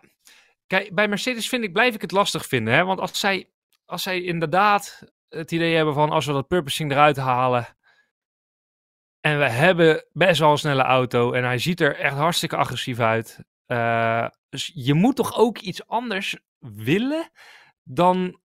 kijk, 0.68 0.96
bij 0.96 1.08
Mercedes 1.08 1.50
vind 1.50 1.64
ik, 1.64 1.74
blijf 1.74 1.96
ik 1.96 2.02
het 2.02 2.12
lastig 2.12 2.46
vinden. 2.46 2.74
Hè? 2.74 2.84
Want 2.84 3.00
als 3.00 3.20
zij, 3.20 3.50
als 3.86 4.04
zij 4.04 4.22
inderdaad 4.22 5.04
het 5.30 5.52
idee 5.52 5.76
hebben 5.76 5.94
van 5.94 6.10
als 6.10 6.26
we 6.26 6.34
dat 6.34 6.48
purposing 6.48 6.92
eruit 6.92 7.18
halen. 7.18 7.68
En 9.20 9.38
we 9.38 9.50
hebben 9.50 10.06
best 10.12 10.40
wel 10.40 10.52
een 10.52 10.58
snelle 10.58 10.84
auto. 10.84 11.32
En 11.32 11.44
hij 11.44 11.58
ziet 11.58 11.82
er 11.82 11.96
echt 11.96 12.16
hartstikke 12.16 12.56
agressief 12.56 13.00
uit. 13.00 13.40
Eh, 13.66 14.28
dus 14.50 14.72
je 14.74 14.94
moet 14.94 15.16
toch 15.16 15.38
ook 15.38 15.58
iets 15.58 15.88
anders 15.88 16.38
willen 16.60 17.30
dan, 17.84 18.40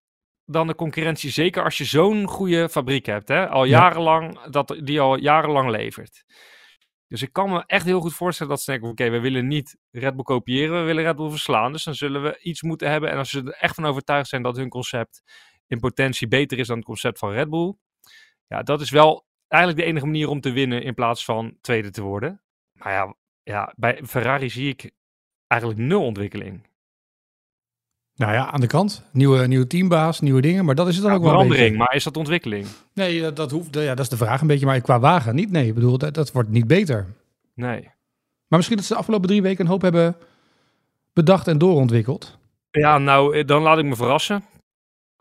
dan 0.44 0.66
de 0.66 0.74
concurrentie. 0.74 1.30
Zeker 1.30 1.64
als 1.64 1.78
je 1.78 1.84
zo'n 1.84 2.26
goede 2.26 2.68
fabriek 2.68 3.06
hebt. 3.06 3.28
Hè? 3.28 3.48
Al 3.48 3.64
Ja. 3.64 3.78
jarenlang, 3.78 4.40
dat, 4.40 4.80
die 4.82 5.00
al 5.00 5.16
jarenlang 5.18 5.70
levert. 5.70 6.24
Dus 7.08 7.22
ik 7.22 7.32
kan 7.32 7.50
me 7.50 7.62
echt 7.66 7.84
heel 7.84 8.00
goed 8.00 8.14
voorstellen 8.14 8.52
dat 8.52 8.62
ze 8.62 8.70
denken: 8.70 8.88
oké, 8.90 9.10
we 9.10 9.20
willen 9.20 9.46
niet 9.46 9.76
Red 9.90 10.14
Bull 10.14 10.24
kopiëren, 10.24 10.78
we 10.80 10.86
willen 10.86 11.04
Red 11.04 11.16
Bull 11.16 11.30
verslaan. 11.30 11.72
Dus 11.72 11.84
dan 11.84 11.94
zullen 11.94 12.22
we 12.22 12.38
iets 12.40 12.62
moeten 12.62 12.90
hebben. 12.90 13.10
En 13.10 13.18
als 13.18 13.30
ze 13.30 13.38
er 13.42 13.52
echt 13.52 13.74
van 13.74 13.84
overtuigd 13.84 14.28
zijn 14.28 14.42
dat 14.42 14.56
hun 14.56 14.68
concept 14.68 15.22
in 15.66 15.80
potentie 15.80 16.28
beter 16.28 16.58
is 16.58 16.66
dan 16.66 16.76
het 16.76 16.84
concept 16.86 17.18
van 17.18 17.30
Red 17.32 17.50
Bull. 17.50 17.74
Ja, 18.46 18.62
dat 18.62 18.80
is 18.80 18.90
wel 18.90 19.26
eigenlijk 19.48 19.82
de 19.82 19.88
enige 19.90 20.06
manier 20.06 20.28
om 20.28 20.40
te 20.40 20.52
winnen 20.52 20.82
in 20.82 20.94
plaats 20.94 21.24
van 21.24 21.58
tweede 21.60 21.90
te 21.90 22.02
worden. 22.02 22.42
Maar 22.72 22.92
ja, 22.92 23.14
ja 23.42 23.72
bij 23.76 24.00
Ferrari 24.06 24.50
zie 24.50 24.68
ik 24.68 24.90
eigenlijk 25.46 25.80
nul 25.80 26.04
ontwikkeling. 26.04 26.66
Nou 28.16 28.32
ja, 28.32 28.50
aan 28.50 28.60
de 28.60 28.66
kant. 28.66 29.02
Nieuwe, 29.10 29.46
nieuwe 29.46 29.66
teambaas, 29.66 30.20
nieuwe 30.20 30.40
dingen. 30.40 30.64
Maar 30.64 30.74
dat 30.74 30.88
is 30.88 30.94
het 30.94 31.02
dan 31.02 31.12
Ja, 31.12 31.18
ook 31.18 31.24
wel 31.24 31.32
een 31.32 31.38
verandering, 31.38 31.76
maar 31.76 31.94
is 31.94 32.04
dat 32.04 32.16
ontwikkeling? 32.16 32.66
Nee, 32.92 33.20
dat, 33.20 33.36
dat 33.36 33.50
hoeft. 33.50 33.74
Ja, 33.74 33.94
dat 33.94 33.98
is 33.98 34.08
de 34.08 34.16
vraag 34.16 34.40
een 34.40 34.46
beetje. 34.46 34.66
Maar 34.66 34.80
qua 34.80 35.00
wagen 35.00 35.34
niet. 35.34 35.50
Nee, 35.50 35.66
ik 35.66 35.74
bedoel, 35.74 35.98
dat, 35.98 36.14
dat 36.14 36.32
wordt 36.32 36.48
niet 36.48 36.66
beter. 36.66 37.06
Nee. 37.54 37.82
Maar 38.48 38.58
misschien 38.58 38.76
dat 38.76 38.86
ze 38.86 38.92
de 38.92 38.98
afgelopen 38.98 39.28
drie 39.28 39.42
weken 39.42 39.64
een 39.64 39.70
hoop 39.70 39.82
hebben 39.82 40.16
bedacht 41.12 41.48
en 41.48 41.58
doorontwikkeld. 41.58 42.38
Ja, 42.70 42.98
nou, 42.98 43.36
eh, 43.36 43.46
dan 43.46 43.62
laat 43.62 43.78
ik 43.78 43.84
me 43.84 43.96
verrassen. 43.96 44.44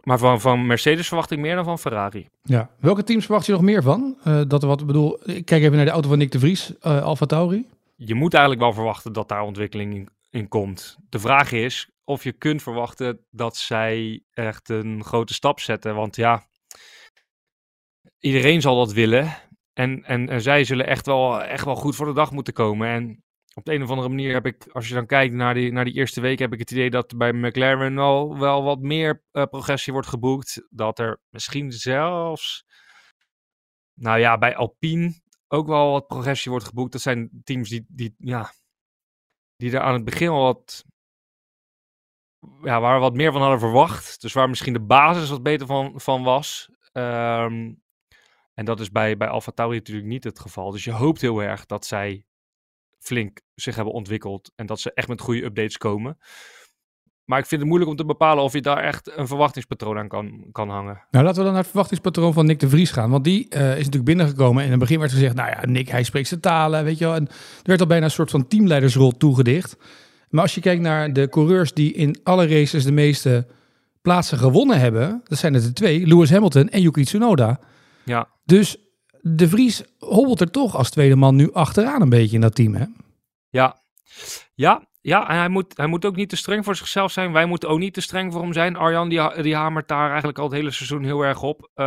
Maar 0.03 0.17
van, 0.17 0.41
van 0.41 0.65
Mercedes 0.65 1.07
verwacht 1.07 1.31
ik 1.31 1.39
meer 1.39 1.55
dan 1.55 1.63
van 1.63 1.79
Ferrari. 1.79 2.27
Ja. 2.41 2.69
Welke 2.79 3.03
teams 3.03 3.25
verwacht 3.25 3.45
je 3.45 3.51
nog 3.51 3.62
meer 3.62 3.81
van? 3.81 4.17
Eh, 4.23 4.41
dat 4.47 4.63
wat, 4.63 4.81
ik 4.81 4.88
bedoel, 4.88 5.29
ik 5.29 5.45
kijk 5.45 5.62
even 5.63 5.75
naar 5.75 5.85
de 5.85 5.91
auto 5.91 6.09
van 6.09 6.17
Nick 6.17 6.31
de 6.31 6.39
Vries, 6.39 6.73
eh 6.79 7.03
Alfa 7.03 7.25
Tauri. 7.25 7.65
Je 7.95 8.15
moet 8.15 8.33
eigenlijk 8.33 8.63
wel 8.63 8.73
verwachten 8.73 9.13
dat 9.13 9.29
daar 9.29 9.41
ontwikkeling 9.41 9.95
in, 9.95 10.09
in 10.29 10.47
komt. 10.47 10.97
De 11.09 11.19
vraag 11.19 11.51
is 11.51 11.89
of 12.03 12.24
je 12.24 12.31
kunt 12.31 12.62
verwachten 12.62 13.25
dat 13.29 13.57
zij 13.57 14.24
echt 14.31 14.69
een 14.69 15.03
grote 15.03 15.33
stap 15.33 15.60
zetten. 15.60 15.95
Want 15.95 16.15
ja, 16.15 16.48
iedereen 18.19 18.62
zal 18.62 18.75
dat 18.75 18.93
willen. 18.93 19.38
En, 19.74 20.03
en, 20.03 20.29
en 20.29 20.41
zij 20.41 20.63
zullen 20.63 20.88
echt 20.88 21.05
wel, 21.05 21.43
echt 21.43 21.65
wel 21.65 21.75
goed 21.75 21.95
voor 21.95 22.05
de 22.05 22.13
dag 22.13 22.31
moeten 22.31 22.53
komen. 22.53 22.88
En 22.88 23.24
op 23.53 23.65
de 23.65 23.74
een 23.74 23.83
of 23.83 23.89
andere 23.89 24.10
manier 24.10 24.33
heb 24.33 24.45
ik, 24.45 24.67
als 24.67 24.88
je 24.88 24.93
dan 24.93 25.05
kijkt 25.05 25.33
naar 25.33 25.53
die, 25.53 25.72
naar 25.72 25.86
die 25.86 25.93
eerste 25.93 26.22
week, 26.22 26.39
heb 26.39 26.53
ik 26.53 26.60
het 26.60 26.72
idee 26.72 26.89
dat 26.89 27.17
bij 27.17 27.33
McLaren 27.33 27.98
al 27.98 28.39
wel 28.39 28.63
wat 28.63 28.79
meer 28.79 29.24
eh, 29.31 29.43
progressie 29.43 29.93
wordt 29.93 30.07
geboekt. 30.07 30.67
Dat 30.69 31.00
er 31.00 31.22
misschien 31.29 31.72
zelfs, 31.72 32.65
nou 33.93 34.19
ja, 34.19 34.38
bij 34.38 34.55
Alpine 34.55 35.22
ook 35.48 35.67
wel 35.67 35.91
wat 35.91 36.07
progressie 36.07 36.51
wordt 36.51 36.65
geboekt. 36.65 36.91
Dat 36.91 37.01
zijn 37.01 37.41
teams 37.43 37.69
die, 37.69 37.86
die, 37.88 38.15
ja, 38.17 38.51
die 39.55 39.72
er 39.72 39.79
aan 39.79 39.93
het 39.93 40.03
begin 40.03 40.29
al 40.29 40.41
wat, 40.41 40.86
ja, 42.63 42.81
waar 42.81 42.95
we 42.95 43.01
wat 43.01 43.13
meer 43.13 43.31
van 43.31 43.41
hadden 43.41 43.59
verwacht. 43.59 44.21
Dus 44.21 44.33
waar 44.33 44.50
misschien 44.50 44.73
de 44.73 44.81
basis 44.81 45.29
wat 45.29 45.43
beter 45.43 45.67
van, 45.67 45.93
van 45.95 46.23
was. 46.23 46.69
Ehm, 46.91 47.71
En 48.53 48.65
dat 48.65 48.79
is 48.79 48.91
bij, 48.91 49.17
bij 49.17 49.27
Alfa 49.27 49.51
Tauri 49.51 49.77
natuurlijk 49.77 50.07
niet 50.07 50.23
het 50.23 50.39
geval. 50.39 50.71
Dus 50.71 50.83
je 50.83 50.91
hoopt 50.91 51.21
heel 51.21 51.43
erg 51.43 51.65
dat 51.65 51.85
zij 51.85 52.25
flink 53.00 53.41
zich 53.55 53.75
hebben 53.75 53.93
ontwikkeld 53.93 54.51
en 54.55 54.65
dat 54.65 54.79
ze 54.79 54.93
echt 54.93 55.07
met 55.07 55.21
goede 55.21 55.43
updates 55.43 55.77
komen. 55.77 56.17
Maar 57.23 57.39
ik 57.39 57.45
vind 57.45 57.62
het 57.62 57.69
moeilijk 57.69 57.91
om 57.91 57.97
te 57.97 58.05
bepalen 58.05 58.43
of 58.43 58.53
je 58.53 58.62
daar 58.62 58.83
echt 58.83 59.17
een 59.17 59.27
verwachtingspatroon 59.27 59.97
aan 59.97 60.07
kan, 60.07 60.47
kan 60.51 60.69
hangen. 60.69 61.03
Nou, 61.12 61.25
laten 61.25 61.38
we 61.38 61.43
dan 61.43 61.51
naar 61.51 61.62
het 61.62 61.67
verwachtingspatroon 61.67 62.33
van 62.33 62.45
Nick 62.45 62.59
de 62.59 62.69
Vries 62.69 62.91
gaan. 62.91 63.09
Want 63.09 63.23
die 63.23 63.45
uh, 63.50 63.69
is 63.71 63.77
natuurlijk 63.77 64.05
binnengekomen 64.05 64.57
en 64.57 64.65
in 64.65 64.71
het 64.71 64.79
begin 64.79 65.00
werd 65.00 65.12
gezegd... 65.12 65.35
nou 65.35 65.50
ja, 65.50 65.65
Nick, 65.65 65.89
hij 65.89 66.03
spreekt 66.03 66.27
zijn 66.27 66.39
talen, 66.39 66.83
weet 66.83 66.97
je 66.97 67.05
wel. 67.05 67.15
En 67.15 67.27
er 67.27 67.35
werd 67.63 67.79
al 67.79 67.88
bijna 67.88 68.05
een 68.05 68.12
soort 68.12 68.31
van 68.31 68.47
teamleidersrol 68.47 69.12
toegedicht. 69.12 69.77
Maar 70.33 70.41
als 70.41 70.55
je 70.55 70.61
kijkt 70.61 70.81
naar 70.81 71.13
de 71.13 71.29
coureurs 71.29 71.73
die 71.73 71.93
in 71.93 72.19
alle 72.23 72.47
races 72.47 72.83
de 72.83 72.91
meeste 72.91 73.47
plaatsen 74.01 74.37
gewonnen 74.37 74.79
hebben... 74.79 75.21
dat 75.23 75.37
zijn 75.37 75.53
er 75.53 75.61
de 75.61 75.73
twee, 75.73 76.07
Lewis 76.07 76.29
Hamilton 76.31 76.69
en 76.69 76.81
Yuki 76.81 77.03
Tsunoda. 77.03 77.59
Ja. 78.03 78.27
Dus 78.45 78.77
de 79.21 79.49
Vries 79.49 79.83
hobbelt 79.99 80.41
er 80.41 80.51
toch 80.51 80.75
als 80.75 80.89
tweede 80.89 81.15
man 81.15 81.35
nu 81.35 81.53
achteraan 81.53 82.01
een 82.01 82.09
beetje 82.09 82.35
in 82.35 82.41
dat 82.41 82.55
team, 82.55 82.75
hè? 82.75 82.85
Ja, 83.49 83.75
ja, 84.53 84.87
ja, 85.01 85.29
en 85.29 85.37
hij 85.37 85.49
moet, 85.49 85.77
hij 85.77 85.87
moet 85.87 86.05
ook 86.05 86.15
niet 86.15 86.29
te 86.29 86.35
streng 86.35 86.65
voor 86.65 86.75
zichzelf 86.75 87.11
zijn. 87.11 87.31
Wij 87.31 87.45
moeten 87.45 87.69
ook 87.69 87.79
niet 87.79 87.93
te 87.93 88.01
streng 88.01 88.33
voor 88.33 88.41
hem 88.41 88.53
zijn. 88.53 88.75
Arjan 88.75 89.09
die, 89.09 89.41
die 89.41 89.55
hamert 89.55 89.87
daar 89.87 90.09
eigenlijk 90.09 90.37
al 90.37 90.45
het 90.45 90.53
hele 90.53 90.71
seizoen 90.71 91.03
heel 91.03 91.21
erg 91.21 91.41
op. 91.41 91.69
Uh, 91.75 91.85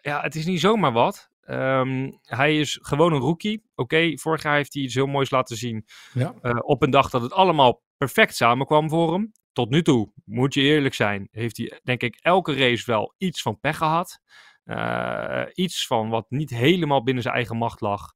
ja, 0.00 0.20
het 0.20 0.34
is 0.34 0.46
niet 0.46 0.60
zomaar 0.60 0.92
wat. 0.92 1.30
Um, 1.46 2.18
hij 2.22 2.58
is 2.58 2.78
gewoon 2.82 3.12
een 3.12 3.20
rookie. 3.20 3.62
Oké, 3.74 4.18
vorig 4.18 4.42
jaar 4.42 4.56
heeft 4.56 4.74
hij 4.74 4.82
iets 4.82 4.94
heel 4.94 5.06
moois 5.06 5.30
laten 5.30 5.56
zien. 5.56 5.86
Ja. 6.12 6.34
Uh, 6.42 6.58
op 6.60 6.82
een 6.82 6.90
dag 6.90 7.10
dat 7.10 7.22
het 7.22 7.32
allemaal 7.32 7.82
perfect 7.96 8.36
samenkwam 8.36 8.88
voor 8.88 9.12
hem. 9.12 9.32
Tot 9.52 9.70
nu 9.70 9.82
toe, 9.82 10.12
moet 10.24 10.54
je 10.54 10.60
eerlijk 10.60 10.94
zijn, 10.94 11.28
heeft 11.30 11.56
hij 11.56 11.80
denk 11.82 12.02
ik 12.02 12.18
elke 12.20 12.54
race 12.54 12.84
wel 12.86 13.14
iets 13.18 13.42
van 13.42 13.60
pech 13.60 13.76
gehad. 13.76 14.20
Uh, 14.64 15.42
iets 15.52 15.86
van 15.86 16.08
wat 16.08 16.26
niet 16.28 16.50
helemaal 16.50 17.02
binnen 17.02 17.22
zijn 17.22 17.34
eigen 17.34 17.56
macht 17.56 17.80
lag. 17.80 18.12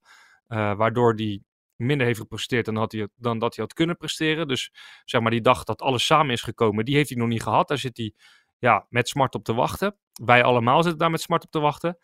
waardoor 0.47 1.13
hij 1.13 1.41
minder 1.75 2.07
heeft 2.07 2.19
gepresteerd 2.19 2.65
dan, 2.65 2.75
had 2.75 2.91
hij, 2.91 3.07
dan 3.15 3.39
dat 3.39 3.55
hij 3.55 3.63
had 3.63 3.73
kunnen 3.73 3.97
presteren. 3.97 4.47
Dus 4.47 4.71
zeg 5.05 5.21
maar 5.21 5.31
die 5.31 5.41
dag 5.41 5.63
dat 5.63 5.81
alles 5.81 6.05
samen 6.05 6.31
is 6.31 6.41
gekomen, 6.41 6.85
die 6.85 6.95
heeft 6.95 7.09
hij 7.09 7.17
nog 7.17 7.27
niet 7.27 7.43
gehad. 7.43 7.67
Daar 7.67 7.77
zit 7.77 7.97
hij 7.97 8.13
ja, 8.57 8.85
met 8.89 9.07
smart 9.07 9.35
op 9.35 9.43
te 9.43 9.53
wachten. 9.53 9.95
Wij 10.13 10.43
allemaal 10.43 10.81
zitten 10.81 10.99
daar 10.99 11.11
met 11.11 11.21
smart 11.21 11.43
op 11.43 11.51
te 11.51 11.59
wachten. 11.59 11.97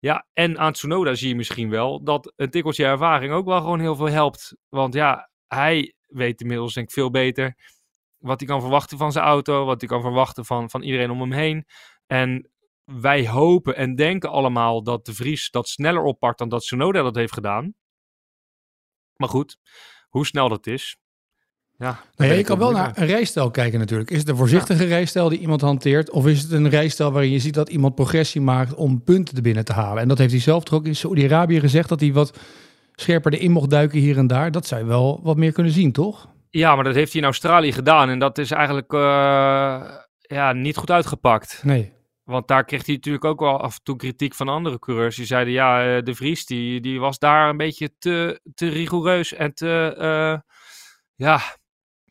Ja, 0.00 0.26
en 0.32 0.58
aan 0.58 0.72
Tsunoda 0.72 1.14
zie 1.14 1.28
je 1.28 1.34
misschien 1.34 1.70
wel 1.70 2.04
dat 2.04 2.32
een 2.36 2.50
tikkeltje 2.50 2.84
ervaring 2.84 3.32
ook 3.32 3.46
wel 3.46 3.60
gewoon 3.60 3.80
heel 3.80 3.96
veel 3.96 4.08
helpt. 4.08 4.56
Want 4.68 4.94
ja, 4.94 5.30
hij 5.46 5.94
weet 6.06 6.40
inmiddels 6.40 6.74
denk 6.74 6.86
ik 6.86 6.92
veel 6.92 7.10
beter 7.10 7.56
wat 8.20 8.40
hij 8.40 8.48
kan 8.48 8.60
verwachten 8.60 8.98
van 8.98 9.12
zijn 9.12 9.24
auto, 9.24 9.64
wat 9.64 9.80
hij 9.80 9.88
kan 9.88 10.00
verwachten 10.00 10.44
van, 10.44 10.70
van 10.70 10.82
iedereen 10.82 11.10
om 11.10 11.20
hem 11.20 11.32
heen. 11.32 11.66
En 12.06 12.50
wij 12.84 13.28
hopen 13.28 13.76
en 13.76 13.94
denken 13.94 14.30
allemaal 14.30 14.82
dat 14.82 15.06
de 15.06 15.14
Vries 15.14 15.50
dat 15.50 15.68
sneller 15.68 16.02
oppakt 16.02 16.38
dan 16.38 16.48
dat 16.48 16.60
Tsunoda 16.60 17.02
dat 17.02 17.14
heeft 17.14 17.32
gedaan. 17.32 17.74
Maar 19.16 19.28
goed, 19.28 19.58
hoe 20.08 20.26
snel 20.26 20.48
dat 20.48 20.66
is. 20.66 20.96
Ja, 21.80 22.00
nou 22.16 22.30
ja, 22.30 22.36
je 22.36 22.44
kan 22.44 22.58
wel 22.58 22.70
naar 22.70 22.92
een 22.94 23.06
rijstijl 23.06 23.50
kijken 23.50 23.78
natuurlijk. 23.78 24.10
Is 24.10 24.18
het 24.18 24.28
een 24.28 24.36
voorzichtige 24.36 24.82
ja. 24.82 24.88
rijstijl 24.88 25.28
die 25.28 25.38
iemand 25.38 25.60
hanteert? 25.60 26.10
Of 26.10 26.26
is 26.26 26.42
het 26.42 26.52
een 26.52 26.68
rijstijl 26.68 27.12
waarin 27.12 27.30
je 27.30 27.38
ziet 27.38 27.54
dat 27.54 27.68
iemand 27.68 27.94
progressie 27.94 28.40
maakt 28.40 28.74
om 28.74 29.04
punten 29.04 29.34
te 29.34 29.40
binnen 29.40 29.64
te 29.64 29.72
halen? 29.72 30.02
En 30.02 30.08
dat 30.08 30.18
heeft 30.18 30.32
hij 30.32 30.40
zelf 30.40 30.64
toch 30.64 30.74
ook 30.74 30.86
in 30.86 30.96
Saudi-Arabië 30.96 31.60
gezegd, 31.60 31.88
dat 31.88 32.00
hij 32.00 32.12
wat 32.12 32.38
scherper 32.94 33.32
erin 33.32 33.50
mocht 33.50 33.70
duiken 33.70 33.98
hier 33.98 34.18
en 34.18 34.26
daar. 34.26 34.50
Dat 34.50 34.66
zou 34.66 34.80
je 34.80 34.86
wel 34.86 35.20
wat 35.22 35.36
meer 35.36 35.52
kunnen 35.52 35.72
zien, 35.72 35.92
toch? 35.92 36.28
Ja, 36.50 36.74
maar 36.74 36.84
dat 36.84 36.94
heeft 36.94 37.12
hij 37.12 37.20
in 37.20 37.26
Australië 37.26 37.72
gedaan. 37.72 38.08
En 38.08 38.18
dat 38.18 38.38
is 38.38 38.50
eigenlijk 38.50 38.92
uh, 38.92 39.00
ja, 40.20 40.52
niet 40.52 40.76
goed 40.76 40.90
uitgepakt. 40.90 41.60
Nee. 41.64 41.92
Want 42.24 42.48
daar 42.48 42.64
kreeg 42.64 42.86
hij 42.86 42.94
natuurlijk 42.94 43.24
ook 43.24 43.40
wel 43.40 43.60
af 43.60 43.74
en 43.74 43.82
toe 43.82 43.96
kritiek 43.96 44.34
van 44.34 44.48
andere 44.48 44.78
coureurs. 44.78 45.16
Die 45.16 45.26
zeiden, 45.26 45.52
ja, 45.52 45.96
uh, 45.96 46.02
de 46.02 46.14
Vries 46.14 46.46
die, 46.46 46.80
die 46.80 47.00
was 47.00 47.18
daar 47.18 47.48
een 47.48 47.56
beetje 47.56 47.90
te, 47.98 48.40
te 48.54 48.68
rigoureus 48.68 49.34
en 49.34 49.54
te, 49.54 49.94
uh, 49.98 50.38
ja, 51.14 51.40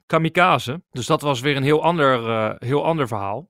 kamikaze. 0.09 0.81
Dus 0.91 1.05
dat 1.05 1.21
was 1.21 1.39
weer 1.39 1.55
een 1.55 1.63
heel 1.63 1.83
ander, 1.83 2.27
uh, 2.27 2.51
heel 2.57 2.85
ander 2.85 3.07
verhaal. 3.07 3.49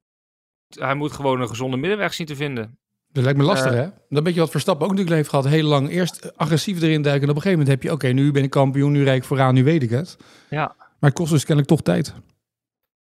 Hij 0.67 0.95
moet 0.95 1.11
gewoon 1.11 1.41
een 1.41 1.47
gezonde 1.47 1.77
middenweg 1.77 2.13
zien 2.13 2.27
te 2.27 2.35
vinden. 2.35 2.79
Dat 3.11 3.23
lijkt 3.23 3.39
me 3.39 3.45
lastig, 3.45 3.71
hè? 3.71 3.87
Dat 4.09 4.23
beetje 4.23 4.39
wat 4.39 4.49
Verstappen 4.49 4.83
ook 4.85 4.91
natuurlijk 4.91 5.17
heeft 5.17 5.29
gehad. 5.29 5.47
Heel 5.47 5.67
lang 5.67 5.89
eerst 5.89 6.37
agressief 6.37 6.81
erin 6.81 7.01
duiken. 7.01 7.23
En 7.23 7.29
op 7.29 7.35
een 7.35 7.41
gegeven 7.41 7.59
moment 7.59 7.67
heb 7.67 7.83
je, 7.83 7.91
oké, 7.93 8.05
okay, 8.05 8.23
nu 8.23 8.31
ben 8.31 8.43
ik 8.43 8.49
kampioen, 8.49 8.91
nu 8.91 9.03
rijd 9.03 9.17
ik 9.17 9.23
vooraan, 9.23 9.53
nu 9.53 9.63
weet 9.63 9.83
ik 9.83 9.89
het. 9.89 10.17
Ja. 10.49 10.75
Maar 10.77 11.09
het 11.09 11.13
kost 11.13 11.31
dus 11.31 11.45
kennelijk 11.45 11.67
toch 11.67 11.81
tijd. 11.81 12.15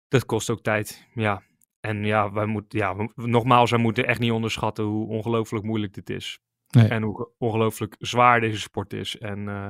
Dat 0.07 0.25
kost 0.25 0.49
ook 0.49 0.61
tijd, 0.61 1.07
ja. 1.13 1.41
En 1.79 2.03
ja, 2.05 2.31
wij 2.31 2.45
moeten, 2.45 2.79
ja, 2.79 2.95
nogmaals, 3.15 3.71
wij 3.71 3.79
moeten 3.79 4.07
echt 4.07 4.19
niet 4.19 4.31
onderschatten 4.31 4.83
hoe 4.83 5.07
ongelooflijk 5.07 5.65
moeilijk 5.65 5.93
dit 5.93 6.09
is. 6.09 6.39
Nee. 6.69 6.87
En 6.87 7.03
hoe 7.03 7.31
ongelooflijk 7.37 7.95
zwaar 7.99 8.39
deze 8.39 8.59
sport 8.59 8.93
is. 8.93 9.17
En, 9.17 9.39
uh, 9.39 9.65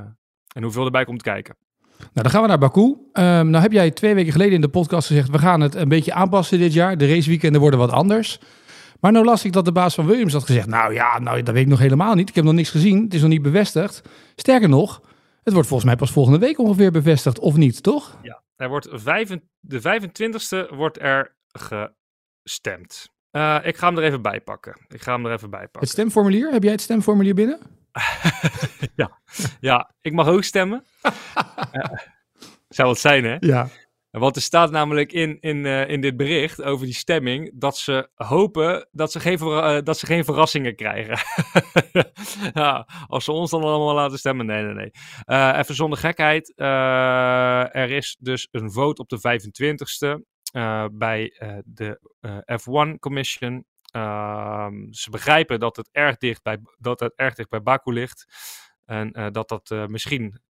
en 0.54 0.64
hoeveel 0.64 0.86
erbij 0.86 1.06
komt 1.06 1.22
kijken. 1.22 1.58
Nou, 2.00 2.12
dan 2.14 2.30
gaan 2.30 2.42
we 2.42 2.48
naar 2.48 2.58
Baku. 2.58 2.82
Um, 2.82 3.50
nou 3.50 3.58
heb 3.58 3.72
jij 3.72 3.92
twee 3.92 4.14
weken 4.16 4.32
geleden 4.32 4.54
in 4.54 4.62
de 4.62 4.70
podcast 4.70 5.08
gezegd... 5.08 5.30
we 5.30 5.38
gaan 5.38 5.62
het 5.62 5.76
een 5.76 5.90
beetje 5.90 6.14
aanpassen 6.14 6.60
dit 6.60 6.74
jaar. 6.74 6.98
De 6.98 7.08
raceweekenden 7.08 7.62
worden 7.62 7.80
wat 7.80 7.92
anders. 7.92 8.40
Maar 9.00 9.12
nou 9.12 9.26
las 9.26 9.46
ik 9.46 9.54
dat 9.54 9.66
de 9.66 9.72
baas 9.72 9.96
van 9.96 10.06
Williams 10.06 10.34
had 10.34 10.46
gezegd... 10.46 10.68
nou 10.68 10.94
ja, 10.94 11.20
nou, 11.20 11.44
dat 11.44 11.54
weet 11.54 11.64
ik 11.64 11.70
nog 11.70 11.80
helemaal 11.80 12.16
niet. 12.16 12.30
Ik 12.30 12.36
heb 12.36 12.44
nog 12.44 12.54
niks 12.54 12.70
gezien. 12.70 13.04
Het 13.04 13.14
is 13.14 13.22
nog 13.22 13.30
niet 13.30 13.42
bevestigd. 13.42 14.02
Sterker 14.36 14.70
nog, 14.70 15.02
het 15.44 15.54
wordt 15.54 15.68
volgens 15.68 15.90
mij 15.90 16.00
pas 16.00 16.12
volgende 16.12 16.40
week 16.40 16.60
ongeveer 16.60 16.92
bevestigd. 16.92 17.40
Of 17.40 17.56
niet, 17.56 17.84
toch? 17.84 18.18
Ja, 18.22 18.42
er 18.56 18.70
wordt 18.70 18.88
vijf, 18.92 19.38
de 19.60 19.82
25e 19.82 20.76
wordt 20.76 21.02
er 21.02 21.36
gestemd. 21.52 23.10
Uh, 23.32 23.60
ik 23.64 23.78
ga 23.78 23.88
hem 23.88 23.98
er 23.98 24.04
even 24.04 24.22
bij 24.22 24.42
pakken. 24.42 24.86
Ik 24.88 25.02
ga 25.02 25.14
hem 25.14 25.26
er 25.26 25.32
even 25.32 25.50
bij 25.50 25.60
pakken. 25.60 25.82
Het 25.82 25.90
stemformulier? 25.90 26.52
Heb 26.52 26.64
jij 26.64 26.72
het 26.72 26.82
stemformulier 26.82 27.36
binnen? 27.36 27.60
Ja. 28.96 29.20
ja, 29.60 29.94
ik 30.02 30.14
mag 30.14 30.28
ook 30.28 30.44
stemmen. 30.44 30.84
uh, 31.74 31.84
zou 32.78 32.90
het 32.90 33.00
zijn, 33.00 33.24
hè? 33.24 33.38
Ja. 33.40 33.70
Want 34.12 34.36
er 34.36 34.42
staat 34.42 34.72
namelijk 34.72 35.12
in, 35.12 35.38
in, 35.40 35.66
uh, 35.66 35.90
in 35.90 36.02
dit 36.02 36.18
bericht 36.18 36.62
over 36.62 36.86
die 36.86 36.96
stemming 36.96 37.52
dat 37.54 37.78
ze 37.78 38.10
hopen 38.16 38.88
dat 38.92 39.12
ze 39.12 39.20
geen, 39.20 39.38
uh, 39.42 39.78
dat 39.84 39.98
ze 39.98 40.06
geen 40.06 40.24
verrassingen 40.24 40.76
krijgen. 40.76 41.18
ja, 42.62 42.88
als 43.08 43.24
ze 43.24 43.32
ons 43.32 43.52
dan 43.52 43.64
allemaal 43.64 43.96
laten 43.96 44.18
stemmen. 44.18 44.46
Nee, 44.46 44.64
nee, 44.64 44.74
nee. 44.74 44.92
Uh, 45.26 45.58
even 45.58 45.76
zonder 45.76 46.00
gekheid. 46.00 46.54
er 46.56 47.92
is 47.92 48.18
dus 48.20 48.48
een 48.52 48.72
vote 48.72 49.02
op 49.02 49.10
de 49.10 49.18
25ste 49.18 50.22
bij 50.92 51.34
de 51.66 52.00
F1 52.62 53.00
Commission. 53.00 53.66
Ehm, 53.92 54.92
ze 54.92 55.10
begrijpen 55.10 55.60
dat 55.60 55.76
het 55.76 55.90
erg 55.92 56.18
dicht 56.18 56.44
bij, 56.44 56.60
dat 56.78 57.00
het 57.00 57.14
erg 57.16 57.36
dicht 57.36 57.50
bij 57.50 57.62
Baku 57.62 57.94
ligt. 57.94 58.26
En 58.86 59.32
dat 59.32 59.50
dat 59.50 59.70
misschien 59.88 60.42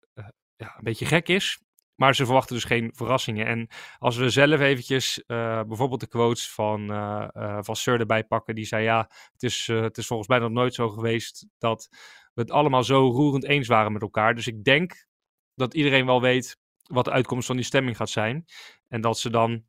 ja, 0.57 0.75
een 0.76 0.85
beetje 0.85 1.07
gek 1.07 1.28
is. 1.28 1.62
Maar 1.95 2.14
ze 2.14 2.25
verwachten 2.25 2.54
dus 2.54 2.64
geen 2.64 2.90
verrassingen. 2.95 3.47
En 3.47 3.68
als 3.99 4.16
we 4.16 4.30
zelf 4.30 4.61
eventjes 4.61 5.23
bijvoorbeeld 5.26 6.00
de 6.00 6.09
quotes 6.09 6.50
van, 6.50 6.92
uh, 6.92 7.28
uh, 7.35 7.59
van 7.61 7.76
Sir 7.76 8.00
erbij 8.00 8.25
pakken. 8.25 8.54
Die 8.54 8.64
zei 8.64 8.83
ja, 8.83 9.11
het 9.33 9.42
is, 9.42 9.66
het 9.66 9.99
is 9.99 10.07
volgens 10.07 10.28
mij 10.28 10.38
nog 10.38 10.50
nooit 10.50 10.75
zo 10.75 10.88
geweest 10.88 11.47
dat 11.59 11.88
we 12.35 12.40
het 12.40 12.50
allemaal 12.50 12.85
zo 12.85 13.09
roerend 13.09 13.45
eens 13.45 13.68
waren 13.68 13.92
met 13.92 14.02
elkaar. 14.02 14.35
Dus 14.35 14.47
ik 14.47 14.64
denk 14.64 15.07
dat 15.54 15.75
iedereen 15.75 16.07
wel 16.07 16.21
weet 16.21 16.59
wat 16.83 17.04
de 17.04 17.11
uitkomst 17.11 17.47
van 17.47 17.57
die 17.57 17.64
stemming 17.64 17.97
gaat 17.97 18.11
zijn. 18.11 18.45
En 18.88 19.00
dat 19.00 19.18
ze 19.18 19.30
dan 19.30 19.64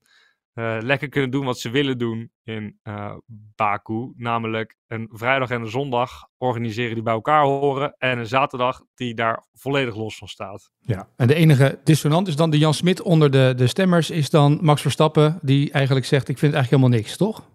uh, 0.60 0.78
lekker 0.82 1.10
kunnen 1.10 1.30
doen 1.30 1.46
wat 1.46 1.60
ze 1.60 1.70
willen 1.70 1.98
doen 1.98 2.32
in 2.44 2.80
uh, 2.84 3.16
Baku. 3.56 4.14
Namelijk 4.16 4.76
een 4.88 5.10
vrijdag 5.12 5.50
en 5.50 5.62
een 5.62 5.70
zondag 5.70 6.28
organiseren 6.38 6.94
die 6.94 7.04
bij 7.04 7.14
elkaar 7.14 7.44
horen. 7.44 7.96
En 7.98 8.18
een 8.18 8.28
zaterdag 8.28 8.82
die 8.96 9.14
daar 9.14 9.46
volledig 9.54 9.96
los 9.96 10.18
van 10.18 10.28
staat. 10.28 10.72
Ja, 10.80 11.10
en 11.16 11.28
de 11.28 11.36
enige 11.36 11.80
dissonant 11.84 12.28
is 12.28 12.36
dan 12.36 12.50
de 12.50 12.58
Jan 12.58 12.74
Smit 12.74 13.02
onder 13.02 13.32
de, 13.32 13.54
de 13.58 13.68
stemmers. 13.68 14.10
Is 14.10 14.30
dan 14.30 14.60
Max 14.62 14.82
Verstappen 14.82 15.40
die 15.42 15.72
eigenlijk 15.72 16.06
zegt 16.06 16.30
ik 16.30 16.38
vind 16.38 16.54
eigenlijk 16.54 16.84
helemaal 16.84 17.04
niks, 17.04 17.18
toch? 17.18 17.48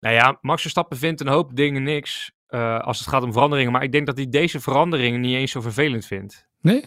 Nou 0.00 0.14
ja, 0.14 0.38
Max 0.40 0.60
Verstappen 0.60 0.96
vindt 0.96 1.20
een 1.20 1.28
hoop 1.28 1.56
dingen 1.56 1.82
niks 1.82 2.32
uh, 2.48 2.78
als 2.78 2.98
het 2.98 3.08
gaat 3.08 3.22
om 3.22 3.32
veranderingen. 3.32 3.72
Maar 3.72 3.82
ik 3.82 3.92
denk 3.92 4.06
dat 4.06 4.16
hij 4.16 4.28
deze 4.28 4.60
veranderingen 4.60 5.20
niet 5.20 5.36
eens 5.36 5.50
zo 5.50 5.60
vervelend 5.60 6.06
vindt. 6.06 6.48
Nee? 6.60 6.84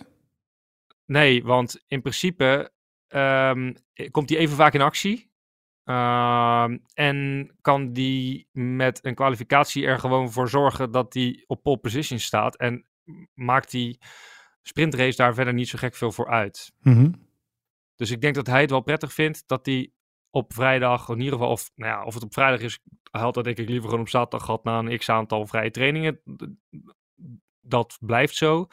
Nee, 1.05 1.43
want 1.43 1.83
in 1.87 2.01
principe 2.01 2.71
um, 3.07 3.75
komt 4.11 4.29
hij 4.29 4.37
even 4.37 4.55
vaak 4.55 4.73
in 4.73 4.81
actie. 4.81 5.31
Uh, 5.85 6.67
en 6.93 7.49
kan 7.61 7.93
die 7.93 8.47
met 8.51 9.05
een 9.05 9.15
kwalificatie 9.15 9.85
er 9.85 9.99
gewoon 9.99 10.31
voor 10.31 10.49
zorgen 10.49 10.91
dat 10.91 11.13
hij 11.13 11.43
op 11.47 11.63
pole 11.63 11.77
position 11.77 12.19
staat. 12.19 12.57
En 12.57 12.85
maakt 13.33 13.71
die 13.71 13.99
sprintrace 14.61 15.17
daar 15.17 15.33
verder 15.33 15.53
niet 15.53 15.69
zo 15.69 15.77
gek 15.77 15.95
veel 15.95 16.11
voor 16.11 16.29
uit. 16.29 16.73
Mm 16.79 16.93
-hmm. 16.93 17.31
Dus 17.95 18.11
ik 18.11 18.21
denk 18.21 18.35
dat 18.35 18.47
hij 18.47 18.61
het 18.61 18.69
wel 18.69 18.81
prettig 18.81 19.13
vindt 19.13 19.43
dat 19.47 19.65
hij 19.65 19.91
op 20.29 20.53
vrijdag, 20.53 21.09
in 21.09 21.17
ieder 21.17 21.33
geval, 21.33 21.49
of, 21.49 21.71
nou 21.75 21.91
ja, 21.91 22.03
of 22.03 22.13
het 22.13 22.23
op 22.23 22.33
vrijdag 22.33 22.59
is, 22.59 22.79
had 23.11 23.33
dat 23.33 23.43
denk 23.43 23.57
ik 23.57 23.69
liever 23.69 23.89
gewoon 23.89 24.03
op 24.03 24.09
zaterdag 24.09 24.45
gehad 24.45 24.63
na 24.63 24.79
een 24.79 24.97
x 24.97 25.09
aantal 25.09 25.47
vrije 25.47 25.71
trainingen. 25.71 26.21
Dat 27.61 27.97
blijft 27.99 28.35
zo. 28.35 28.67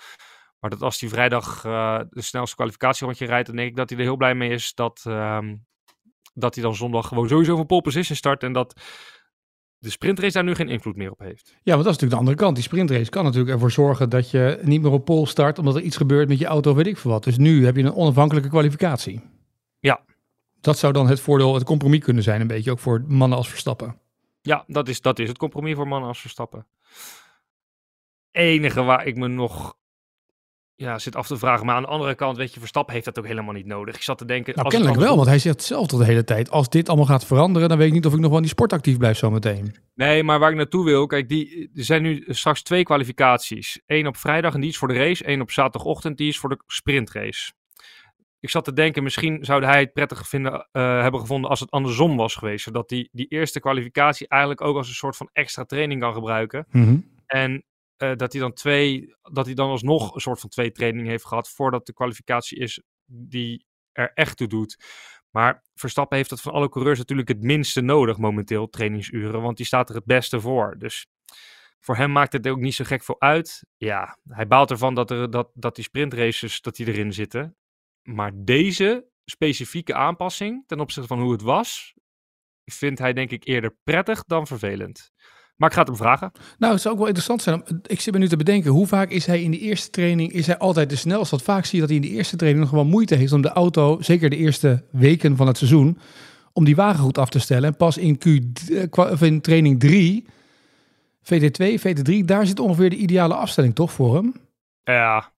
Maar 0.58 0.70
dat 0.70 0.82
als 0.82 1.00
hij 1.00 1.08
vrijdag 1.08 1.64
uh, 1.64 2.00
de 2.10 2.22
snelste 2.22 2.56
kwalificatierondje 2.56 3.26
rijdt, 3.26 3.46
dan 3.46 3.56
denk 3.56 3.68
ik 3.68 3.76
dat 3.76 3.90
hij 3.90 3.98
er 3.98 4.04
heel 4.04 4.16
blij 4.16 4.34
mee 4.34 4.50
is 4.50 4.74
dat, 4.74 5.04
um, 5.06 5.66
dat 6.32 6.54
hij 6.54 6.64
dan 6.64 6.74
zondag 6.74 7.08
gewoon 7.08 7.28
sowieso 7.28 7.56
van 7.56 7.66
pole 7.66 7.80
position 7.80 8.16
start. 8.16 8.42
En 8.42 8.52
dat 8.52 8.80
de 9.78 9.90
sprintrace 9.90 10.32
daar 10.32 10.44
nu 10.44 10.54
geen 10.54 10.68
invloed 10.68 10.96
meer 10.96 11.10
op 11.10 11.18
heeft. 11.18 11.56
Ja, 11.62 11.72
want 11.72 11.84
dat 11.84 11.94
is 11.94 12.00
natuurlijk 12.00 12.10
de 12.10 12.16
andere 12.16 12.36
kant. 12.36 12.54
Die 12.54 12.64
sprintrace 12.64 13.10
kan 13.10 13.24
natuurlijk 13.24 13.50
ervoor 13.50 13.70
zorgen 13.70 14.10
dat 14.10 14.30
je 14.30 14.58
niet 14.62 14.82
meer 14.82 14.90
op 14.90 15.04
pol 15.04 15.26
start 15.26 15.58
omdat 15.58 15.76
er 15.76 15.82
iets 15.82 15.96
gebeurt 15.96 16.28
met 16.28 16.38
je 16.38 16.46
auto, 16.46 16.74
weet 16.74 16.86
ik 16.86 16.96
veel 16.96 17.10
wat. 17.10 17.24
Dus 17.24 17.36
nu 17.36 17.64
heb 17.64 17.76
je 17.76 17.82
een 17.82 17.94
onafhankelijke 17.94 18.48
kwalificatie. 18.48 19.20
Ja. 19.78 20.04
Dat 20.60 20.78
zou 20.78 20.92
dan 20.92 21.08
het 21.08 21.20
voordeel, 21.20 21.54
het 21.54 21.64
compromis 21.64 22.00
kunnen 22.00 22.22
zijn, 22.22 22.40
een 22.40 22.46
beetje 22.46 22.70
ook 22.70 22.78
voor 22.78 23.04
mannen 23.06 23.38
als 23.38 23.48
Verstappen. 23.48 23.98
Ja, 24.42 24.64
dat 24.66 24.88
is, 24.88 25.00
dat 25.00 25.18
is 25.18 25.28
het 25.28 25.38
compromis 25.38 25.74
voor 25.74 25.88
mannen 25.88 26.08
als 26.08 26.20
Verstappen. 26.20 26.66
Enige 28.30 28.82
waar 28.82 29.06
ik 29.06 29.16
me 29.16 29.28
nog 29.28 29.76
ja, 30.80 30.98
zit 30.98 31.16
af 31.16 31.26
te 31.26 31.36
vragen. 31.36 31.66
Maar 31.66 31.74
aan 31.74 31.82
de 31.82 31.88
andere 31.88 32.14
kant, 32.14 32.36
weet 32.36 32.54
je, 32.54 32.60
Verstappen 32.60 32.92
heeft 32.92 33.04
dat 33.04 33.18
ook 33.18 33.26
helemaal 33.26 33.54
niet 33.54 33.66
nodig. 33.66 33.94
Ik 33.94 34.02
zat 34.02 34.18
te 34.18 34.24
denken... 34.24 34.52
Nou, 34.54 34.64
als 34.64 34.74
kennelijk 34.74 34.98
het 34.98 35.08
wel, 35.08 35.16
want 35.16 35.28
hij 35.28 35.38
zegt 35.38 35.62
zelf 35.62 35.86
tot 35.86 35.98
de 35.98 36.04
hele 36.04 36.24
tijd, 36.24 36.50
als 36.50 36.68
dit 36.68 36.88
allemaal 36.88 37.06
gaat 37.06 37.26
veranderen, 37.26 37.68
dan 37.68 37.78
weet 37.78 37.86
ik 37.86 37.92
niet 37.92 38.06
of 38.06 38.12
ik 38.12 38.18
nog 38.18 38.28
wel 38.28 38.36
in 38.36 38.42
die 38.42 38.52
sport 38.52 38.72
actief 38.72 38.96
blijf 38.96 39.16
zometeen. 39.16 39.74
Nee, 39.94 40.22
maar 40.22 40.38
waar 40.38 40.50
ik 40.50 40.56
naartoe 40.56 40.84
wil, 40.84 41.06
kijk, 41.06 41.28
die, 41.28 41.70
er 41.74 41.84
zijn 41.84 42.02
nu 42.02 42.24
straks 42.26 42.62
twee 42.62 42.82
kwalificaties. 42.82 43.80
Eén 43.86 44.06
op 44.06 44.16
vrijdag 44.16 44.54
en 44.54 44.60
die 44.60 44.70
is 44.70 44.78
voor 44.78 44.88
de 44.88 44.94
race. 44.94 45.28
Eén 45.28 45.40
op 45.40 45.50
zaterdagochtend, 45.50 46.16
die 46.16 46.28
is 46.28 46.38
voor 46.38 46.48
de 46.48 46.62
sprintrace. 46.66 47.52
Ik 48.40 48.50
zat 48.50 48.64
te 48.64 48.72
denken, 48.72 49.02
misschien 49.02 49.44
zou 49.44 49.64
hij 49.64 49.80
het 49.80 49.92
prettig 49.92 50.28
vinden, 50.28 50.68
eh, 50.72 51.00
hebben 51.02 51.20
gevonden 51.20 51.50
als 51.50 51.60
het 51.60 51.70
andersom 51.70 52.16
was 52.16 52.34
geweest. 52.34 52.64
Zodat 52.64 52.90
hij 52.90 53.08
die 53.12 53.26
eerste 53.28 53.60
kwalificatie 53.60 54.28
eigenlijk 54.28 54.60
ook 54.62 54.76
als 54.76 54.88
een 54.88 54.94
soort 54.94 55.16
van 55.16 55.30
extra 55.32 55.64
training 55.64 56.00
kan 56.00 56.14
gebruiken. 56.14 56.66
En 57.26 57.64
eh, 58.00 58.16
dat 58.16 58.32
hij 58.32 58.40
dan 58.40 58.52
twee, 58.52 59.14
dat 59.32 59.46
hij 59.46 59.54
dan 59.54 59.70
alsnog 59.70 60.14
een 60.14 60.20
soort 60.20 60.40
van 60.40 60.48
twee 60.48 60.72
trainingen 60.72 61.10
heeft 61.10 61.26
gehad 61.26 61.48
voordat 61.48 61.86
de 61.86 61.92
kwalificatie 61.92 62.58
is 62.58 62.82
die 63.06 63.66
er 63.92 64.10
echt 64.14 64.36
toe 64.36 64.46
doet. 64.46 64.76
Maar 65.30 65.64
Verstappen 65.74 66.16
heeft 66.16 66.30
dat 66.30 66.40
van 66.40 66.52
alle 66.52 66.68
coureurs 66.68 66.98
natuurlijk 66.98 67.28
het 67.28 67.42
minste 67.42 67.80
nodig 67.80 68.18
momenteel, 68.18 68.68
trainingsuren, 68.68 69.42
want 69.42 69.56
die 69.56 69.66
staat 69.66 69.88
er 69.88 69.94
het 69.94 70.04
beste 70.04 70.40
voor. 70.40 70.78
Dus 70.78 71.06
voor 71.80 71.96
hem 71.96 72.12
maakt 72.12 72.32
het 72.32 72.48
ook 72.48 72.58
niet 72.58 72.74
zo 72.74 72.84
gek 72.84 73.04
veel 73.04 73.20
uit. 73.20 73.64
Ja, 73.76 74.18
hij 74.28 74.46
baalt 74.46 74.70
ervan 74.70 74.94
dat, 74.94 75.10
er, 75.10 75.30
dat, 75.30 75.50
dat 75.54 75.74
die 75.74 75.84
sprintraces 75.84 76.60
dat 76.60 76.76
die 76.76 76.86
erin 76.86 77.12
zitten. 77.12 77.56
Maar 78.02 78.32
deze 78.34 79.08
specifieke 79.24 79.94
aanpassing 79.94 80.64
ten 80.66 80.80
opzichte 80.80 81.08
van 81.08 81.20
hoe 81.20 81.32
het 81.32 81.42
was, 81.42 81.94
vindt 82.64 82.98
hij 82.98 83.12
denk 83.12 83.30
ik 83.30 83.46
eerder 83.46 83.76
prettig 83.82 84.24
dan 84.24 84.46
vervelend. 84.46 85.12
Maar 85.60 85.68
ik 85.68 85.74
ga 85.74 85.80
het 85.80 85.88
hem 85.90 85.98
vragen. 85.98 86.32
Nou, 86.58 86.72
het 86.72 86.82
zou 86.82 86.92
ook 86.94 86.98
wel 87.00 87.08
interessant 87.08 87.42
zijn. 87.42 87.54
om- 87.70 87.80
Ik 87.86 88.00
zit 88.00 88.12
me 88.14 88.18
nu 88.20 88.28
te 88.28 88.36
bedenken, 88.36 88.70
hoe 88.70 88.86
vaak 88.86 89.10
is 89.10 89.26
hij 89.26 89.42
in 89.42 89.50
de 89.50 89.58
eerste 89.58 89.90
training, 89.90 90.32
is 90.32 90.46
hij 90.46 90.58
altijd 90.58 90.90
de 90.90 90.96
snelste? 90.96 91.30
Want 91.30 91.42
vaak 91.42 91.64
zie 91.64 91.74
je 91.74 91.80
dat 91.80 91.88
hij 91.88 91.96
in 91.96 92.08
de 92.10 92.16
eerste 92.16 92.36
training 92.36 92.64
nog 92.64 92.74
wel 92.74 92.84
moeite 92.84 93.14
heeft 93.14 93.32
om 93.32 93.42
de 93.42 93.48
auto, 93.48 94.00
zeker 94.02 94.30
de 94.30 94.36
eerste 94.36 94.84
weken 94.90 95.36
van 95.36 95.46
het 95.46 95.56
seizoen, 95.56 95.98
om 96.52 96.64
die 96.64 96.76
wagen 96.76 96.98
goed 97.04 97.18
af 97.18 97.28
te 97.28 97.38
stellen. 97.38 97.64
En 97.64 97.76
pas 97.76 97.96
in, 97.98 98.18
Q, 98.18 98.24
eh, 98.24 98.82
of 99.12 99.22
in 99.22 99.40
training 99.40 99.80
3, 99.80 100.26
VT2, 101.22 101.78
VT3, 101.78 102.24
daar 102.24 102.46
zit 102.46 102.60
ongeveer 102.60 102.90
de 102.90 102.96
ideale 102.96 103.34
afstelling 103.34 103.74
toch 103.74 103.92
voor 103.92 104.14
hem? 104.14 104.34
Ja. 104.82 105.32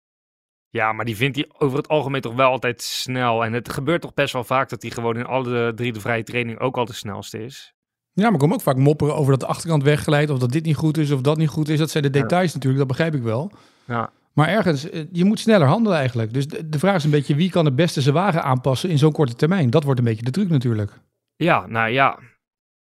ja, 0.71 0.93
maar 0.93 1.05
die 1.05 1.17
vindt 1.17 1.37
hij 1.37 1.51
over 1.59 1.77
het 1.77 1.89
algemeen 1.89 2.21
toch 2.21 2.35
wel 2.35 2.51
altijd 2.51 2.83
snel. 2.83 3.45
En 3.45 3.53
het 3.53 3.73
gebeurt 3.73 4.01
toch 4.01 4.15
best 4.15 4.33
wel 4.33 4.45
vaak 4.45 4.69
dat 4.69 4.83
hij 4.83 4.91
gewoon 4.91 5.17
in 5.17 5.27
alle 5.27 5.73
drie 5.75 5.93
de 5.93 6.01
vrije 6.01 6.23
training 6.23 6.59
ook 6.59 6.77
al 6.77 6.85
de 6.85 6.93
snelste 6.93 7.45
is. 7.45 7.75
Ja, 8.15 8.23
maar 8.25 8.33
ik 8.33 8.39
kom 8.39 8.53
ook 8.53 8.61
vaak 8.61 8.77
mopperen 8.77 9.15
over 9.15 9.31
dat 9.31 9.41
de 9.41 9.47
achterkant 9.47 9.83
weggeleid, 9.83 10.31
of 10.31 10.39
dat 10.39 10.53
dit 10.53 10.65
niet 10.65 10.77
goed 10.77 10.97
is, 10.99 11.11
of 11.11 11.21
dat 11.21 11.37
niet 11.37 11.49
goed 11.49 11.69
is. 11.69 11.79
Dat 11.79 11.91
zijn 11.91 12.03
de 12.03 12.11
details 12.11 12.53
natuurlijk, 12.55 12.79
dat 12.79 12.89
begrijp 12.89 13.15
ik 13.15 13.23
wel. 13.23 13.53
Ja. 13.87 14.11
Maar 14.33 14.49
ergens, 14.49 14.91
eh, 14.91 15.05
je 15.13 15.25
moet 15.25 15.39
sneller 15.41 15.67
handelen 15.67 15.99
eigenlijk. 15.99 16.33
Dus 16.33 16.47
de, 16.47 16.79
vraag 16.79 16.95
is 16.95 17.05
een 17.05 17.11
beetje, 17.11 17.35
wie 17.35 17.51
kan 17.51 17.65
het 17.65 17.77
beste 17.77 18.01
zijn 18.01 18.15
wagen 18.15 18.43
aanpassen 18.43 18.91
in 18.91 18.99
zo'n 18.99 19.13
korte 19.13 19.35
termijn? 19.35 19.71
Dat 19.71 19.85
wordt 19.85 19.99
een 19.99 20.05
beetje 20.05 20.25
de 20.25 20.31
truc 20.31 20.49
natuurlijk. 20.49 20.93
Ja, 21.37 21.67
nou 21.67 21.91
ja. 21.91 22.19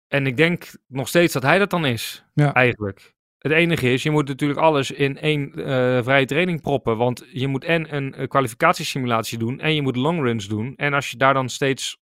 En 0.07 0.27
ik 0.27 0.37
denk 0.37 0.71
nog 0.87 1.07
steeds 1.07 1.33
dat 1.33 1.43
hij 1.43 1.57
dat 1.59 1.69
dan 1.69 1.85
is, 1.85 2.23
Ja. 2.33 2.53
eigenlijk. 2.53 3.13
Het 3.37 3.51
enige 3.51 3.93
is, 3.93 4.03
je 4.03 4.11
moet 4.11 4.27
natuurlijk 4.27 4.59
alles 4.59 4.91
in 4.91 5.17
één 5.17 5.53
eh, 5.53 6.03
vrije 6.03 6.25
training 6.25 6.61
proppen. 6.61 6.97
Want 6.97 7.25
je 7.31 7.47
moet 7.47 7.63
en 7.63 7.95
een 7.95 8.13
eh, 8.13 8.27
kwalificatiesimulatie 8.27 9.37
doen 9.37 9.59
en 9.59 9.75
je 9.75 9.81
moet 9.81 9.95
longruns 9.95 10.47
doen. 10.47 10.73
En 10.75 10.93
als 10.93 11.11
je 11.11 11.17
daar 11.17 11.33
dan 11.33 11.49
steeds 11.49 11.97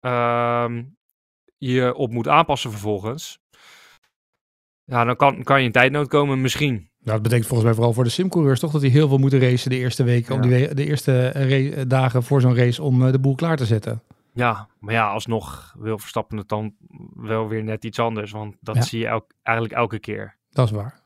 ehm, 0.00 0.82
je 1.60 1.94
op 1.94 2.12
moet 2.12 2.28
aanpassen 2.28 2.70
vervolgens. 2.70 3.38
Ja, 4.84 5.04
dan 5.04 5.16
kan, 5.16 5.42
kan 5.42 5.60
je 5.60 5.66
in 5.66 5.72
tijdnood 5.72 6.08
komen, 6.08 6.40
misschien. 6.40 6.74
Nou, 6.74 6.88
dat 7.12 7.22
betekent 7.22 7.46
volgens 7.46 7.64
mij 7.68 7.74
vooral 7.76 7.92
voor 7.94 8.04
de 8.04 8.10
simcoureurs 8.10 8.60
toch 8.60 8.72
dat 8.72 8.80
die 8.80 8.90
heel 8.90 9.08
veel 9.08 9.18
moeten 9.18 9.40
racen 9.40 9.70
de 9.70 9.76
eerste 9.76 10.02
weken, 10.04 10.34
om 10.34 10.40
die 10.40 10.74
de 10.74 10.86
eerste 10.86 11.84
dagen 11.88 12.22
voor 12.22 12.40
zo'n 12.40 12.56
race 12.56 12.82
om 12.82 13.06
eh, 13.06 13.12
de 13.12 13.18
boel 13.18 13.34
klaar 13.34 13.56
te 13.56 13.66
zetten. 13.66 14.02
Ja, 14.34 14.68
maar 14.78 14.94
ja, 14.94 15.08
alsnog 15.10 15.74
wil 15.78 15.98
Verstappen 15.98 16.36
het 16.38 16.48
dan 16.48 16.74
wel 17.14 17.48
weer 17.48 17.64
net 17.64 17.84
iets 17.84 17.98
anders. 17.98 18.30
Want 18.30 18.56
dat 18.60 18.74
Ja. 18.76 18.82
zie 18.82 18.98
je 18.98 19.06
elk, 19.06 19.32
eigenlijk 19.42 19.76
elke 19.76 19.98
keer. 19.98 20.36
Dat 20.50 20.66
is 20.66 20.72
waar. 20.72 21.00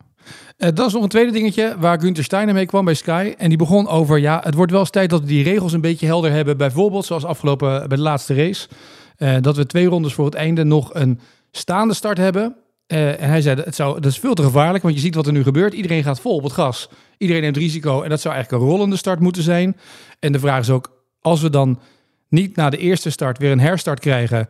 Eh, 0.57 0.69
dat 0.75 0.87
is 0.87 0.93
nog 0.93 1.03
een 1.03 1.09
tweede 1.09 1.33
dingetje 1.33 1.77
waar 1.79 2.01
Günther 2.01 2.25
Steiner 2.25 2.55
mee 2.55 2.67
kwam 2.67 2.85
bij 2.85 2.95
Sky. 2.95 3.35
En 3.39 3.49
die 3.49 3.59
begon 3.59 3.89
over, 3.89 4.19
ja, 4.19 4.41
het 4.45 4.55
wordt 4.55 4.71
wel 4.71 4.81
eens 4.81 4.91
tijd 4.91 5.11
dat 5.11 5.21
we 5.21 5.27
die 5.27 5.45
regels 5.45 5.73
een 5.73 5.81
beetje 5.81 6.07
helder 6.07 6.31
hebben. 6.31 6.57
Bijvoorbeeld, 6.57 7.05
zoals 7.05 7.25
afgelopen 7.25 7.89
bij 7.89 7.97
de 7.97 8.03
laatste 8.03 8.35
race, 8.35 8.69
eh, 9.17 9.37
dat 9.41 9.57
we 9.57 9.67
twee 9.67 9.87
rondes 9.87 10.13
voor 10.13 10.25
het 10.25 10.35
einde 10.35 10.65
nog 10.65 10.95
een 10.95 11.21
staande 11.51 11.95
start 11.95 12.19
hebben. 12.19 12.57
Eh, 12.87 13.23
en 13.23 13.29
hij 13.29 13.41
zei, 13.41 13.61
het 13.61 13.75
zou, 13.75 14.01
dat 14.01 14.11
is 14.11 14.19
veel 14.19 14.35
te 14.35 14.43
gevaarlijk, 14.43 14.83
want 14.83 14.95
je 14.95 15.01
ziet 15.01 15.15
wat 15.15 15.27
er 15.27 15.33
nu 15.33 15.43
gebeurt. 15.43 15.75
Iedereen 15.75 16.03
gaat 16.03 16.21
vol 16.21 16.37
op 16.37 16.43
het 16.43 16.53
gas. 16.53 16.89
Iedereen 17.19 17.43
neemt 17.43 17.57
risico 17.57 18.03
en 18.03 18.09
dat 18.09 18.21
zou 18.21 18.35
eigenlijk 18.35 18.65
een 18.65 18.71
rollende 18.71 18.97
start 18.97 19.21
moeten 19.21 19.43
zijn. 19.43 19.77
En 20.19 20.33
de 20.33 20.39
vraag 20.39 20.61
is 20.61 20.71
ook, 20.71 21.05
als 21.21 21.41
we 21.41 21.51
dan 21.51 21.81
niet 22.29 22.57
na 22.57 22.71
de 22.71 22.79
eerste 22.79 23.11
start 23.11 23.39
weer 23.39 23.53
een 23.53 23.61
herstart 23.61 24.01
krijgen... 24.01 24.49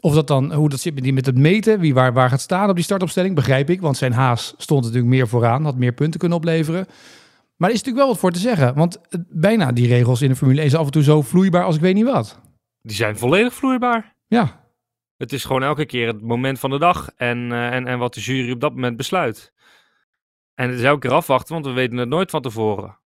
Of 0.00 0.14
dat 0.14 0.26
dan, 0.26 0.52
hoe 0.52 0.68
dat 0.68 0.80
zit 0.80 1.12
met, 1.12 1.26
het 1.26 1.38
meten, 1.38 1.80
wie 1.80 1.94
waar, 1.94 2.12
waar 2.12 2.28
gaat 2.28 2.40
staan 2.40 2.68
op 2.68 2.74
die 2.74 2.84
startopstelling, 2.84 3.34
begrijp 3.34 3.70
ik. 3.70 3.80
Want 3.80 3.96
zijn 3.96 4.12
haas 4.12 4.54
stond 4.56 4.82
natuurlijk 4.82 5.10
meer 5.10 5.28
vooraan, 5.28 5.64
had 5.64 5.76
meer 5.76 5.92
punten 5.92 6.20
kunnen 6.20 6.38
opleveren. 6.38 6.86
Maar 7.56 7.68
er 7.68 7.74
is 7.74 7.82
natuurlijk 7.82 7.96
wel 7.96 8.06
wat 8.06 8.18
voor 8.18 8.32
te 8.32 8.38
zeggen. 8.38 8.74
Want 8.74 8.98
bijna 9.28 9.72
die 9.72 9.86
regels 9.86 10.22
in 10.22 10.28
de 10.28 10.36
Formule 10.36 10.60
1 10.60 10.70
zijn 10.70 10.80
af 10.80 10.86
en 10.86 10.92
toe 10.92 11.02
zo 11.02 11.22
vloeibaar 11.22 11.64
als 11.64 11.74
ik 11.74 11.80
weet 11.80 11.94
niet 11.94 12.04
wat. 12.04 12.38
Die 12.82 12.96
zijn 12.96 13.18
volledig 13.18 13.54
vloeibaar. 13.54 14.14
Ja, 14.26 14.64
Het 15.16 15.32
is 15.32 15.44
gewoon 15.44 15.62
elke 15.62 15.86
keer 15.86 16.06
het 16.06 16.20
moment 16.22 16.58
van 16.58 16.70
de 16.70 16.78
dag 16.78 17.10
en, 17.16 17.52
eh, 17.52 17.74
en, 17.74 17.86
en 17.86 17.98
wat 17.98 18.14
de 18.14 18.20
jury 18.20 18.52
op 18.52 18.60
dat 18.60 18.74
moment 18.74 18.96
besluit. 18.96 19.52
En 20.54 20.68
het 20.68 20.78
is 20.78 20.84
elke 20.84 21.00
keer 21.00 21.16
afwachten, 21.16 21.52
want 21.54 21.66
we 21.66 21.72
weten 21.72 21.96
het 21.96 22.08
nooit 22.08 22.30
van 22.30 22.42
tevoren. 22.42 22.98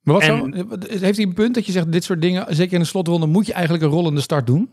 maar 0.00 0.14
wat 0.14 0.22
En- 0.22 0.28
zou, 0.54 0.78
heeft 1.00 1.16
hij 1.16 1.26
een 1.26 1.34
punt 1.34 1.54
dat 1.54 1.66
je 1.66 1.72
zegt, 1.72 1.92
dit 1.92 2.04
soort 2.04 2.20
dingen, 2.20 2.54
zeker 2.54 2.72
in 2.74 2.80
de 2.80 2.86
slotronde, 2.86 3.26
moet 3.26 3.46
je 3.46 3.52
eigenlijk 3.52 3.84
een 3.84 3.90
rollende 3.90 4.20
start 4.20 4.46
doen? 4.46 4.70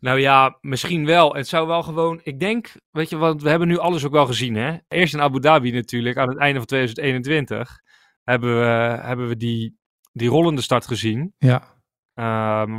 Nou 0.00 0.18
ja, 0.20 0.58
misschien 0.60 1.06
wel. 1.06 1.34
Het 1.34 1.48
zou 1.48 1.66
wel 1.66 1.82
gewoon, 1.82 2.20
ik 2.22 2.40
denk, 2.40 2.72
weet 2.90 3.10
je, 3.10 3.16
want 3.16 3.42
we 3.42 3.48
hebben 3.48 3.68
nu 3.68 3.78
alles 3.78 4.04
ook 4.04 4.12
wel 4.12 4.26
gezien, 4.26 4.54
hè. 4.54 4.76
Eerst 4.88 5.14
in 5.14 5.20
Abu 5.20 5.40
Dhabi 5.40 5.70
natuurlijk, 5.70 6.16
aan 6.16 6.28
het 6.28 6.38
einde 6.38 6.58
van 6.58 6.66
2021, 6.66 7.80
hebben 8.24 8.58
we, 8.60 8.64
hebben 9.02 9.28
we 9.28 9.36
die, 9.36 9.78
die 10.12 10.28
rollende 10.28 10.60
start 10.60 10.86
gezien. 10.86 11.34
Ja, 11.38 11.79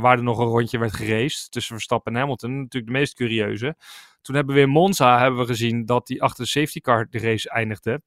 waar 0.00 0.16
er 0.16 0.22
nog 0.22 0.38
een 0.38 0.46
rondje 0.46 0.78
werd 0.78 0.92
geraced 0.92 1.50
tussen 1.50 1.74
Verstappen 1.74 2.12
en 2.12 2.18
Hamilton. 2.18 2.56
Natuurlijk 2.56 2.92
de 2.92 2.98
meest 2.98 3.14
curieuze. 3.14 3.76
Toen 4.22 4.34
hebben 4.34 4.54
we 4.54 4.60
in 4.60 4.68
Monza 4.68 5.18
hebben 5.18 5.40
we 5.40 5.46
gezien 5.46 5.84
dat 5.84 6.06
die 6.06 6.22
achter 6.22 6.44
de 6.44 6.50
safety 6.50 6.80
car 6.80 7.06
de 7.10 7.18
race 7.18 7.50
eindigde. 7.50 8.02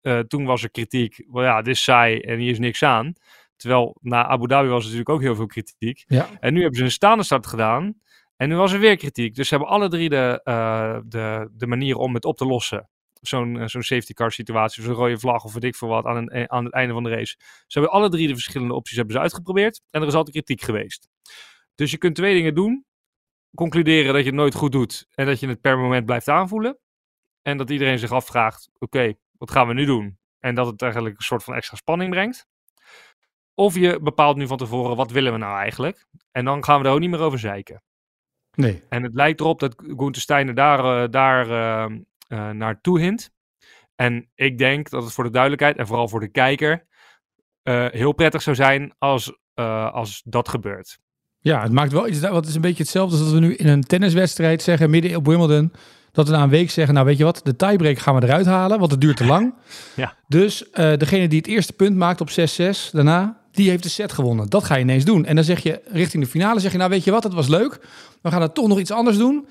Eh, 0.00 0.18
toen 0.18 0.44
was 0.44 0.62
er 0.62 0.70
kritiek. 0.70 1.24
Ja, 1.32 1.62
dit 1.62 1.74
is 1.74 1.82
saai 1.82 2.20
en 2.20 2.38
hier 2.38 2.50
is 2.50 2.58
niks 2.58 2.82
aan. 2.82 3.12
Terwijl 3.56 3.96
na 4.00 4.26
Abu 4.26 4.46
Dhabi 4.46 4.68
was 4.68 4.78
er 4.78 4.84
natuurlijk 4.84 5.08
ook 5.08 5.20
heel 5.20 5.34
veel 5.34 5.46
kritiek. 5.46 6.04
ja. 6.06 6.26
En 6.40 6.52
nu 6.52 6.60
hebben 6.60 6.78
ze 6.78 6.84
een 6.84 6.90
staande 6.90 7.24
start 7.24 7.46
gedaan. 7.46 7.94
En 8.36 8.48
nu 8.48 8.56
was 8.56 8.72
er 8.72 8.80
weer 8.80 8.96
kritiek. 8.96 9.34
Dus 9.34 9.48
ze 9.48 9.54
hebben 9.54 9.72
alle 9.72 9.88
drie 9.88 10.08
de, 10.08 10.40
eh, 10.44 10.98
de, 11.04 11.50
de 11.52 11.66
manieren 11.66 12.00
om 12.00 12.14
het 12.14 12.24
op 12.24 12.36
te 12.36 12.46
lossen. 12.46 12.88
Zo'n 13.20 13.60
eh, 13.60 13.66
zo'n 13.66 13.82
safety 13.82 14.12
car 14.12 14.32
situatie, 14.32 14.82
zo'n 14.82 14.94
rode 14.94 15.18
vlag 15.18 15.44
of 15.44 15.52
weet 15.52 15.64
ik 15.64 15.76
veel 15.76 15.88
wat 15.88 16.04
aan, 16.04 16.16
een, 16.16 16.28
eh, 16.28 16.44
aan 16.44 16.64
het 16.64 16.74
einde 16.74 16.92
van 16.92 17.02
de 17.02 17.10
race. 17.10 17.36
Ze 17.66 17.78
hebben 17.78 17.90
alle 17.90 18.08
drie 18.08 18.26
de 18.26 18.32
verschillende 18.32 18.74
opties 18.74 18.96
hebben 18.96 19.14
ze 19.14 19.20
uitgeprobeerd. 19.20 19.80
En 19.90 20.00
er 20.00 20.06
is 20.06 20.14
altijd 20.14 20.34
kritiek 20.36 20.62
geweest. 20.62 21.08
Dus 21.74 21.90
je 21.90 21.98
kunt 21.98 22.14
twee 22.14 22.34
dingen 22.34 22.54
doen. 22.54 22.86
Concluderen 23.54 24.12
dat 24.12 24.22
je 24.22 24.28
het 24.28 24.38
nooit 24.38 24.54
goed 24.54 24.72
doet. 24.72 25.06
En 25.14 25.26
dat 25.26 25.40
je 25.40 25.48
het 25.48 25.60
per 25.60 25.78
moment 25.78 26.06
blijft 26.06 26.28
aanvoelen. 26.28 26.78
En 27.42 27.56
dat 27.56 27.70
iedereen 27.70 27.98
zich 27.98 28.12
afvraagt, 28.12 28.68
oké, 28.78 29.14
wat 29.32 29.50
gaan 29.50 29.68
we 29.68 29.74
nu 29.74 29.84
doen? 29.84 30.18
En 30.38 30.54
dat 30.54 30.66
het 30.66 30.82
eigenlijk 30.82 31.16
een 31.16 31.24
soort 31.24 31.44
van 31.44 31.54
extra 31.54 31.76
spanning 31.76 32.10
brengt. 32.10 32.46
Of 33.54 33.74
je 33.74 34.00
bepaalt 34.00 34.36
nu 34.36 34.46
van 34.46 34.56
tevoren, 34.56 34.96
wat 34.96 35.10
willen 35.10 35.32
we 35.32 35.38
nou 35.38 35.58
eigenlijk? 35.58 36.06
En 36.30 36.44
dan 36.44 36.64
gaan 36.64 36.80
we 36.80 36.86
er 36.86 36.92
ook 36.92 37.00
niet 37.00 37.10
meer 37.10 37.20
over 37.20 37.38
zeiken. 37.38 37.82
Nee. 38.54 38.82
En 38.88 39.02
het 39.02 39.14
lijkt 39.14 39.40
erop 39.40 39.60
dat 39.60 39.74
Gunther 39.76 40.22
Steiner 40.22 40.54
daar, 40.54 41.02
eh, 41.02 41.10
daar 41.10 41.46
eh, 42.28 42.50
naartoe 42.50 43.00
hint. 43.00 43.30
En 43.94 44.30
ik 44.34 44.58
denk 44.58 44.90
dat 44.90 45.02
het 45.02 45.12
voor 45.12 45.24
de 45.24 45.30
duidelijkheid 45.30 45.76
en 45.76 45.86
vooral 45.86 46.08
voor 46.08 46.20
de 46.20 46.28
kijker 46.28 46.86
eh, 47.62 47.86
heel 47.90 48.12
prettig 48.12 48.42
zou 48.42 48.56
zijn 48.56 48.94
als, 48.98 49.32
eh, 49.54 49.92
als 49.92 50.22
dat 50.24 50.48
gebeurt. 50.48 50.98
Ja, 51.38 51.62
het 51.62 51.72
maakt 51.72 51.92
wel 51.92 52.08
iets. 52.08 52.20
Wat 52.20 52.46
is 52.46 52.54
een 52.54 52.60
beetje 52.60 52.82
hetzelfde 52.82 53.16
als 53.16 53.24
dat 53.24 53.34
we 53.34 53.40
nu 53.40 53.54
in 53.54 53.68
een 53.68 53.82
tenniswedstrijd 53.82 54.62
zeggen, 54.62 54.90
midden 54.90 55.16
op 55.16 55.26
Wimbledon, 55.26 55.72
dat 56.12 56.28
we 56.28 56.36
na 56.36 56.42
een 56.42 56.48
week 56.48 56.70
zeggen, 56.70 56.94
nou 56.94 57.06
weet 57.06 57.18
je 57.18 57.24
wat, 57.24 57.40
de 57.44 57.56
tiebreak 57.56 57.98
gaan 57.98 58.14
we 58.14 58.22
eruit 58.22 58.46
halen, 58.46 58.78
want 58.78 58.90
het 58.90 59.00
duurt 59.00 59.16
te 59.16 59.26
lang. 59.34 59.54
Ja. 59.96 60.16
Dus 60.26 60.70
degene 60.72 61.28
die 61.28 61.38
het 61.38 61.46
eerste 61.46 61.72
punt 61.72 61.96
maakt 61.96 62.20
op 62.20 62.30
6-6 62.30 62.32
daarna, 62.92 63.40
die 63.52 63.70
heeft 63.70 63.82
de 63.82 63.88
set 63.88 64.12
gewonnen. 64.12 64.48
Dat 64.48 64.64
ga 64.64 64.74
je 64.74 64.80
ineens 64.80 65.04
doen. 65.04 65.24
En 65.24 65.34
dan 65.34 65.44
zeg 65.44 65.62
je 65.62 65.80
richting 65.84 66.22
de 66.22 66.30
finale, 66.30 66.60
zeg 66.60 66.72
je, 66.72 66.78
nou 66.78 66.90
weet 66.90 67.04
je 67.04 67.10
wat, 67.10 67.22
het 67.22 67.32
was 67.32 67.48
leuk. 67.48 67.80
We 68.22 68.30
gaan 68.30 68.42
er 68.42 68.52
toch 68.52 68.68
nog 68.68 68.78
iets 68.78 68.90
anders 68.90 69.16
doen. 69.16 69.46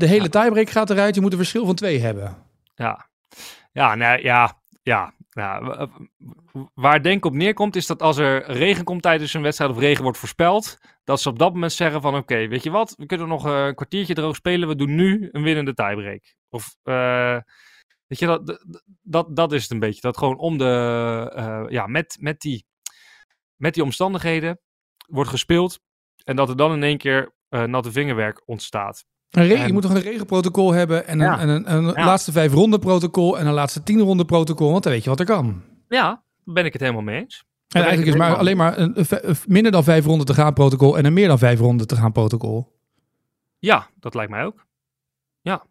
De 0.00 0.06
hele 0.06 0.28
tiebreak 0.28 0.70
gaat 0.70 0.90
eruit. 0.90 1.14
Je 1.14 1.20
moet 1.20 1.32
een 1.32 1.38
verschil 1.38 1.66
van 1.66 1.74
twee 1.74 2.00
hebben. 2.00 2.36
Ja, 2.74 3.08
ja, 3.72 3.94
nee, 3.94 4.22
ja, 4.22 4.60
ja. 4.82 5.14
ja. 5.30 5.88
Waar 6.74 6.94
het 6.94 7.02
denk 7.02 7.16
ik 7.16 7.24
op 7.24 7.34
neerkomt 7.34 7.76
is 7.76 7.86
dat 7.86 8.02
als 8.02 8.16
er 8.16 8.50
regen 8.50 8.84
komt 8.84 9.02
tijdens 9.02 9.34
een 9.34 9.42
wedstrijd 9.42 9.70
of 9.70 9.78
regen 9.78 10.02
wordt 10.02 10.18
voorspeld, 10.18 10.78
dat 11.04 11.20
ze 11.20 11.28
op 11.28 11.38
dat 11.38 11.52
moment 11.52 11.72
zeggen 11.72 12.00
van 12.00 12.16
oké, 12.16 12.48
weet 12.48 12.62
je 12.62 12.70
wat, 12.70 12.94
we 12.96 13.06
kunnen 13.06 13.28
nog 13.28 13.44
een 13.44 13.74
kwartiertje 13.74 14.14
droog 14.14 14.36
spelen, 14.36 14.68
we 14.68 14.76
doen 14.76 14.94
nu 14.94 15.28
een 15.32 15.42
winnende 15.42 15.74
tiebreak. 15.74 16.34
Of 16.48 16.76
uh, 16.84 17.38
weet 18.06 18.18
je, 18.18 18.26
dat, 18.26 18.64
dat, 19.02 19.36
dat 19.36 19.52
is 19.52 19.62
het 19.62 19.70
een 19.70 19.78
beetje. 19.78 20.00
Dat 20.00 20.18
gewoon 20.18 20.38
om 20.38 20.58
de, 20.58 21.32
uh, 21.36 21.64
ja, 21.68 21.86
met, 21.86 22.16
met, 22.20 22.40
die, 22.40 22.66
met 23.56 23.74
die 23.74 23.82
omstandigheden 23.82 24.60
wordt 25.06 25.30
gespeeld 25.30 25.80
en 26.24 26.36
dat 26.36 26.48
er 26.48 26.56
dan 26.56 26.72
in 26.72 26.82
één 26.82 26.98
keer 26.98 27.34
uh, 27.50 27.62
natte 27.62 27.92
vingerwerk 27.92 28.42
ontstaat. 28.44 29.04
Een 29.30 29.66
je 29.66 29.72
moet 29.72 29.82
toch 29.82 29.94
een 29.94 30.00
regenprotocol 30.00 30.72
hebben 30.72 31.06
en 31.06 31.20
een, 31.20 31.26
ja. 31.26 31.42
een, 31.42 31.72
een, 31.74 31.84
laatste 31.84 32.32
vijf 32.32 32.52
ronden 32.52 32.80
protocol 32.80 33.38
en 33.38 33.46
een 33.46 33.52
laatste 33.52 33.82
tien 33.82 34.00
ronden 34.00 34.26
protocol, 34.26 34.70
want 34.70 34.82
dan 34.82 34.92
weet 34.92 35.04
je 35.04 35.10
wat 35.10 35.20
er 35.20 35.26
kan. 35.26 35.62
Ja, 35.88 36.22
daar 36.44 36.54
ben 36.54 36.64
ik 36.64 36.72
het 36.72 36.82
helemaal 36.82 37.02
mee 37.02 37.20
eens. 37.20 37.44
En 37.68 37.82
eigenlijk 37.82 38.12
is 38.12 38.18
maar 38.18 38.36
alleen 38.36 38.56
maar 38.56 38.78
een, 38.78 38.92
een, 38.96 39.36
minder 39.46 39.72
dan 39.72 39.84
vijf 39.84 40.04
ronden 40.04 40.26
te 40.26 40.34
gaan 40.34 40.52
protocol 40.52 40.98
en 40.98 41.04
een 41.04 41.12
meer 41.12 41.28
dan 41.28 41.38
vijf 41.38 41.58
ronden 41.58 41.86
te 41.86 41.96
gaan 41.96 42.12
protocol. 42.12 42.78
Ja, 43.58 43.86
dat 44.00 44.14
lijkt 44.14 44.30
mij 44.30 44.44
ook. 44.44 44.66
Ja. 45.40 45.64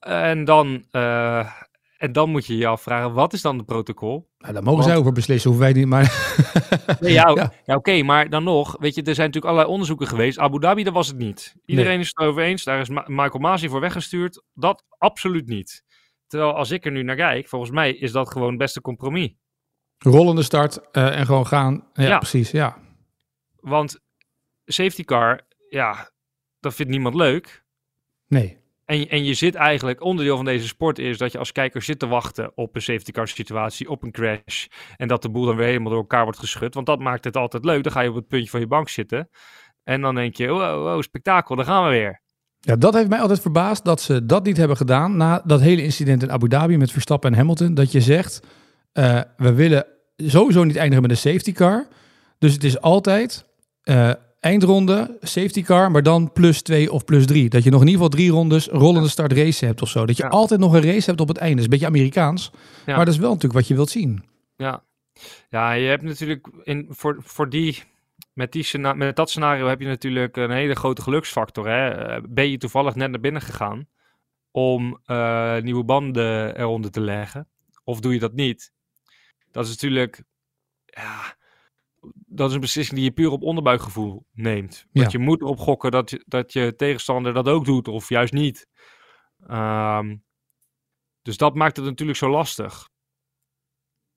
En 0.00 0.44
dan, 0.44 0.84
uh, 0.92 1.52
en 1.96 2.12
dan 2.12 2.30
moet 2.30 2.46
je 2.46 2.56
je 2.56 2.66
afvragen, 2.66 3.12
wat 3.12 3.32
is 3.32 3.42
dan 3.42 3.56
het 3.56 3.66
protocol? 3.66 4.28
Nou, 4.38 4.52
daar 4.52 4.62
mogen 4.62 4.78
Want... 4.78 4.90
zij 4.90 4.96
over 4.96 5.12
beslissen, 5.12 5.50
hoeven 5.50 5.68
wij 5.68 5.76
niet, 5.76 5.88
maar... 5.88 6.34
nee, 7.00 7.12
ja, 7.12 7.30
ja. 7.34 7.52
ja 7.64 7.74
oké, 7.74 8.02
maar 8.02 8.30
dan 8.30 8.44
nog, 8.44 8.76
weet 8.78 8.94
je, 8.94 9.02
er 9.02 9.14
zijn 9.14 9.26
natuurlijk 9.26 9.44
allerlei 9.44 9.70
onderzoeken 9.70 10.06
geweest. 10.06 10.38
Abu 10.38 10.58
Dhabi, 10.58 10.82
dat 10.82 10.92
was 10.92 11.06
het 11.06 11.16
niet. 11.16 11.54
Iedereen 11.64 11.90
nee. 11.90 12.00
is 12.00 12.06
het 12.06 12.18
erover 12.18 12.42
eens, 12.42 12.64
daar 12.64 12.80
is 12.80 12.88
Ma 12.88 13.04
Michael 13.06 13.38
Masi 13.38 13.68
voor 13.68 13.80
weggestuurd. 13.80 14.42
Dat 14.54 14.84
absoluut 14.98 15.46
niet. 15.46 15.84
Terwijl 16.26 16.54
als 16.54 16.70
ik 16.70 16.84
er 16.84 16.92
nu 16.92 17.02
naar 17.02 17.16
kijk, 17.16 17.48
volgens 17.48 17.70
mij 17.70 17.92
is 17.92 18.12
dat 18.12 18.30
gewoon 18.30 18.48
het 18.48 18.58
beste 18.58 18.80
compromis. 18.80 19.34
Rollende 19.98 20.42
start 20.42 20.80
uh, 20.92 21.18
en 21.18 21.26
gewoon 21.26 21.46
gaan. 21.46 21.88
Ja, 21.92 22.04
ja, 22.04 22.18
precies, 22.18 22.50
ja. 22.50 22.78
Want 23.60 24.00
safety 24.64 25.04
car, 25.04 25.46
ja, 25.68 26.10
dat 26.60 26.74
vindt 26.74 26.92
niemand 26.92 27.14
leuk. 27.14 27.64
Nee. 28.26 28.64
En, 28.86 29.08
en 29.08 29.24
je 29.24 29.34
zit 29.34 29.54
eigenlijk, 29.54 30.02
onderdeel 30.02 30.36
van 30.36 30.44
deze 30.44 30.66
sport 30.66 30.98
is 30.98 31.18
dat 31.18 31.32
je 31.32 31.38
als 31.38 31.52
kijker 31.52 31.82
zit 31.82 31.98
te 31.98 32.06
wachten 32.06 32.52
op 32.54 32.74
een 32.74 32.82
safety 32.82 33.12
car 33.12 33.28
situatie, 33.28 33.90
op 33.90 34.02
een 34.02 34.12
crash. 34.12 34.66
En 34.96 35.08
dat 35.08 35.22
de 35.22 35.30
boel 35.30 35.44
dan 35.44 35.56
weer 35.56 35.66
helemaal 35.66 35.90
door 35.90 36.00
elkaar 36.00 36.24
wordt 36.24 36.38
geschud. 36.38 36.74
Want 36.74 36.86
dat 36.86 36.98
maakt 36.98 37.24
het 37.24 37.36
altijd 37.36 37.64
leuk. 37.64 37.82
Dan 37.82 37.92
ga 37.92 38.00
je 38.00 38.08
op 38.08 38.14
het 38.14 38.28
puntje 38.28 38.50
van 38.50 38.60
je 38.60 38.66
bank 38.66 38.88
zitten. 38.88 39.28
En 39.84 40.00
dan 40.00 40.14
denk 40.14 40.36
je, 40.36 40.48
wow, 40.48 40.82
wow 40.82 41.02
spektakel, 41.02 41.56
daar 41.56 41.64
gaan 41.64 41.84
we 41.84 41.90
weer. 41.90 42.20
Ja, 42.58 42.76
dat 42.76 42.94
heeft 42.94 43.08
mij 43.08 43.20
altijd 43.20 43.40
verbaasd 43.40 43.84
dat 43.84 44.00
ze 44.00 44.26
dat 44.26 44.44
niet 44.44 44.56
hebben 44.56 44.76
gedaan 44.76 45.16
na 45.16 45.42
dat 45.44 45.60
hele 45.60 45.82
incident 45.82 46.22
in 46.22 46.32
Abu 46.32 46.48
Dhabi 46.48 46.76
met 46.76 46.90
Verstappen 46.92 47.30
en 47.30 47.36
Hamilton. 47.36 47.74
Dat 47.74 47.92
je 47.92 48.00
zegt, 48.00 48.40
uh, 48.92 49.20
we 49.36 49.52
willen 49.52 49.86
sowieso 50.16 50.64
niet 50.64 50.76
eindigen 50.76 51.02
met 51.02 51.10
een 51.10 51.16
safety 51.32 51.52
car. 51.52 51.86
Dus 52.38 52.52
het 52.52 52.64
is 52.64 52.80
altijd 52.80 53.46
uh, 53.84 54.12
eindronde, 54.46 55.16
safety 55.20 55.62
car, 55.62 55.90
maar 55.90 56.02
dan 56.02 56.32
plus 56.32 56.62
twee 56.62 56.92
of 56.92 57.04
plus 57.04 57.26
drie. 57.26 57.48
Dat 57.48 57.64
je 57.64 57.70
nog 57.70 57.80
in 57.80 57.86
ieder 57.86 58.02
geval 58.02 58.18
drie 58.18 58.30
rondes 58.30 58.66
rollende 58.66 59.08
start 59.08 59.32
race 59.32 59.64
hebt 59.66 59.82
of 59.82 59.88
zo. 59.88 60.06
Dat 60.06 60.16
je 60.16 60.22
Ja. 60.22 60.28
altijd 60.28 60.60
nog 60.60 60.72
een 60.72 60.82
race 60.82 61.06
hebt 61.08 61.20
op 61.20 61.28
het 61.28 61.36
einde. 61.36 61.54
Dat 61.56 61.64
is 61.64 61.64
een 61.64 61.78
beetje 61.78 61.86
Amerikaans. 61.86 62.50
Ja. 62.86 62.96
Maar 62.96 63.04
dat 63.04 63.14
is 63.14 63.20
wel 63.20 63.28
natuurlijk 63.32 63.54
wat 63.60 63.68
je 63.68 63.74
wilt 63.74 63.90
zien. 63.90 64.24
Ja, 64.56 64.82
ja 65.48 65.72
je 65.72 65.88
hebt 65.88 66.02
natuurlijk 66.02 66.48
in, 66.62 66.86
voor, 66.90 67.16
voor 67.18 67.48
die, 67.48 67.82
met, 68.32 68.52
die 68.52 68.78
met 68.78 69.16
dat 69.16 69.30
scenario 69.30 69.66
heb 69.66 69.80
je 69.80 69.86
natuurlijk 69.86 70.36
een 70.36 70.50
hele 70.50 70.74
grote 70.74 71.02
geluksfactor. 71.02 71.68
Hè? 71.68 71.88
Eh, 71.88 72.22
Ben 72.28 72.50
je 72.50 72.58
toevallig 72.58 72.94
net 72.94 73.10
naar 73.10 73.20
binnen 73.20 73.42
gegaan 73.42 73.86
om 74.50 75.00
eh, 75.04 75.56
nieuwe 75.60 75.84
banden 75.84 76.58
eronder 76.58 76.90
te 76.90 77.00
leggen? 77.00 77.48
Of 77.84 78.00
doe 78.00 78.12
je 78.12 78.18
dat 78.18 78.32
niet? 78.34 78.72
Dat 79.50 79.64
is 79.64 79.70
natuurlijk, 79.70 80.22
ja, 80.84 81.34
dat 82.36 82.48
is 82.48 82.54
een 82.54 82.60
beslissing 82.60 82.96
die 82.96 83.04
je 83.08 83.12
puur 83.14 83.30
op 83.30 83.42
onderbuikgevoel 83.42 84.26
neemt. 84.32 84.86
Want 84.92 85.12
je 85.12 85.18
moet 85.18 85.40
erop 85.40 85.58
gokken 85.58 85.90
dat 85.90 86.10
je, 86.10 86.24
dat 86.26 86.52
je 86.52 86.74
tegenstander 86.76 87.32
dat 87.34 87.48
ook 87.48 87.64
doet, 87.64 87.88
of 87.88 88.08
juist 88.08 88.32
niet. 88.32 88.66
Ehm, 89.46 90.16
dus 91.22 91.36
dat 91.36 91.54
maakt 91.54 91.76
het 91.76 91.86
natuurlijk 91.86 92.18
zo 92.18 92.30
lastig. 92.30 92.88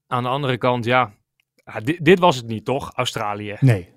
Aan 0.08 0.24
de 0.24 0.30
andere 0.30 0.58
kant, 0.58 0.86
ja, 0.86 1.14
ja, 1.66 1.80
dit, 1.80 2.06
dit 2.06 2.20
was 2.20 2.36
het 2.36 2.48
niet, 2.48 2.66
toch? 2.66 2.92
Australië. 2.94 3.58
Nee. 3.60 3.90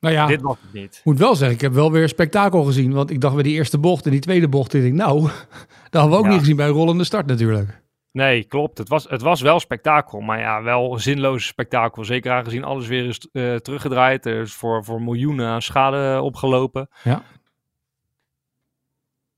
Nou 0.00 0.14
ja, 0.14 0.26
Dit 0.26 0.40
was 0.42 0.56
het 0.60 0.72
niet. 0.72 1.00
moet 1.04 1.18
wel 1.18 1.34
zeggen, 1.34 1.56
ik 1.56 1.62
heb 1.62 1.72
wel 1.72 1.92
weer 1.92 2.08
spektakel 2.08 2.62
gezien. 2.64 2.92
Want 2.92 3.10
ik 3.10 3.20
dacht 3.20 3.34
bij 3.34 3.42
die 3.42 3.54
eerste 3.54 3.78
bocht 3.78 4.04
en 4.04 4.10
die 4.10 4.20
tweede 4.20 4.48
bocht, 4.48 4.74
ik 4.74 4.82
denk, 4.82 4.94
nou, 4.94 5.22
dat 5.90 6.00
hadden 6.00 6.10
we 6.10 6.16
ook 6.16 6.24
Ja. 6.24 6.30
niet 6.30 6.38
gezien 6.38 6.56
bij 6.56 6.66
een 6.66 6.72
rollende 6.72 7.04
start 7.04 7.26
natuurlijk. 7.26 7.82
Nee, 8.14 8.44
klopt. 8.44 8.78
Het 8.78 8.88
was, 8.88 9.08
het 9.08 9.22
was 9.22 9.40
wel 9.40 9.60
spektakel, 9.60 10.20
maar 10.20 10.38
ja, 10.38 10.62
wel 10.62 10.92
een 10.92 11.00
zinloze 11.00 11.46
spektakel. 11.46 12.04
Zeker 12.04 12.32
aangezien 12.32 12.64
alles 12.64 12.86
weer 12.86 13.04
is 13.06 13.28
eh, 13.32 13.54
teruggedraaid. 13.54 14.26
Er 14.26 14.40
is 14.40 14.52
voor, 14.52 14.84
voor 14.84 15.02
miljoenen 15.02 15.46
aan 15.48 15.62
schade 15.62 16.20
opgelopen. 16.22 16.88
Ja. 17.02 17.22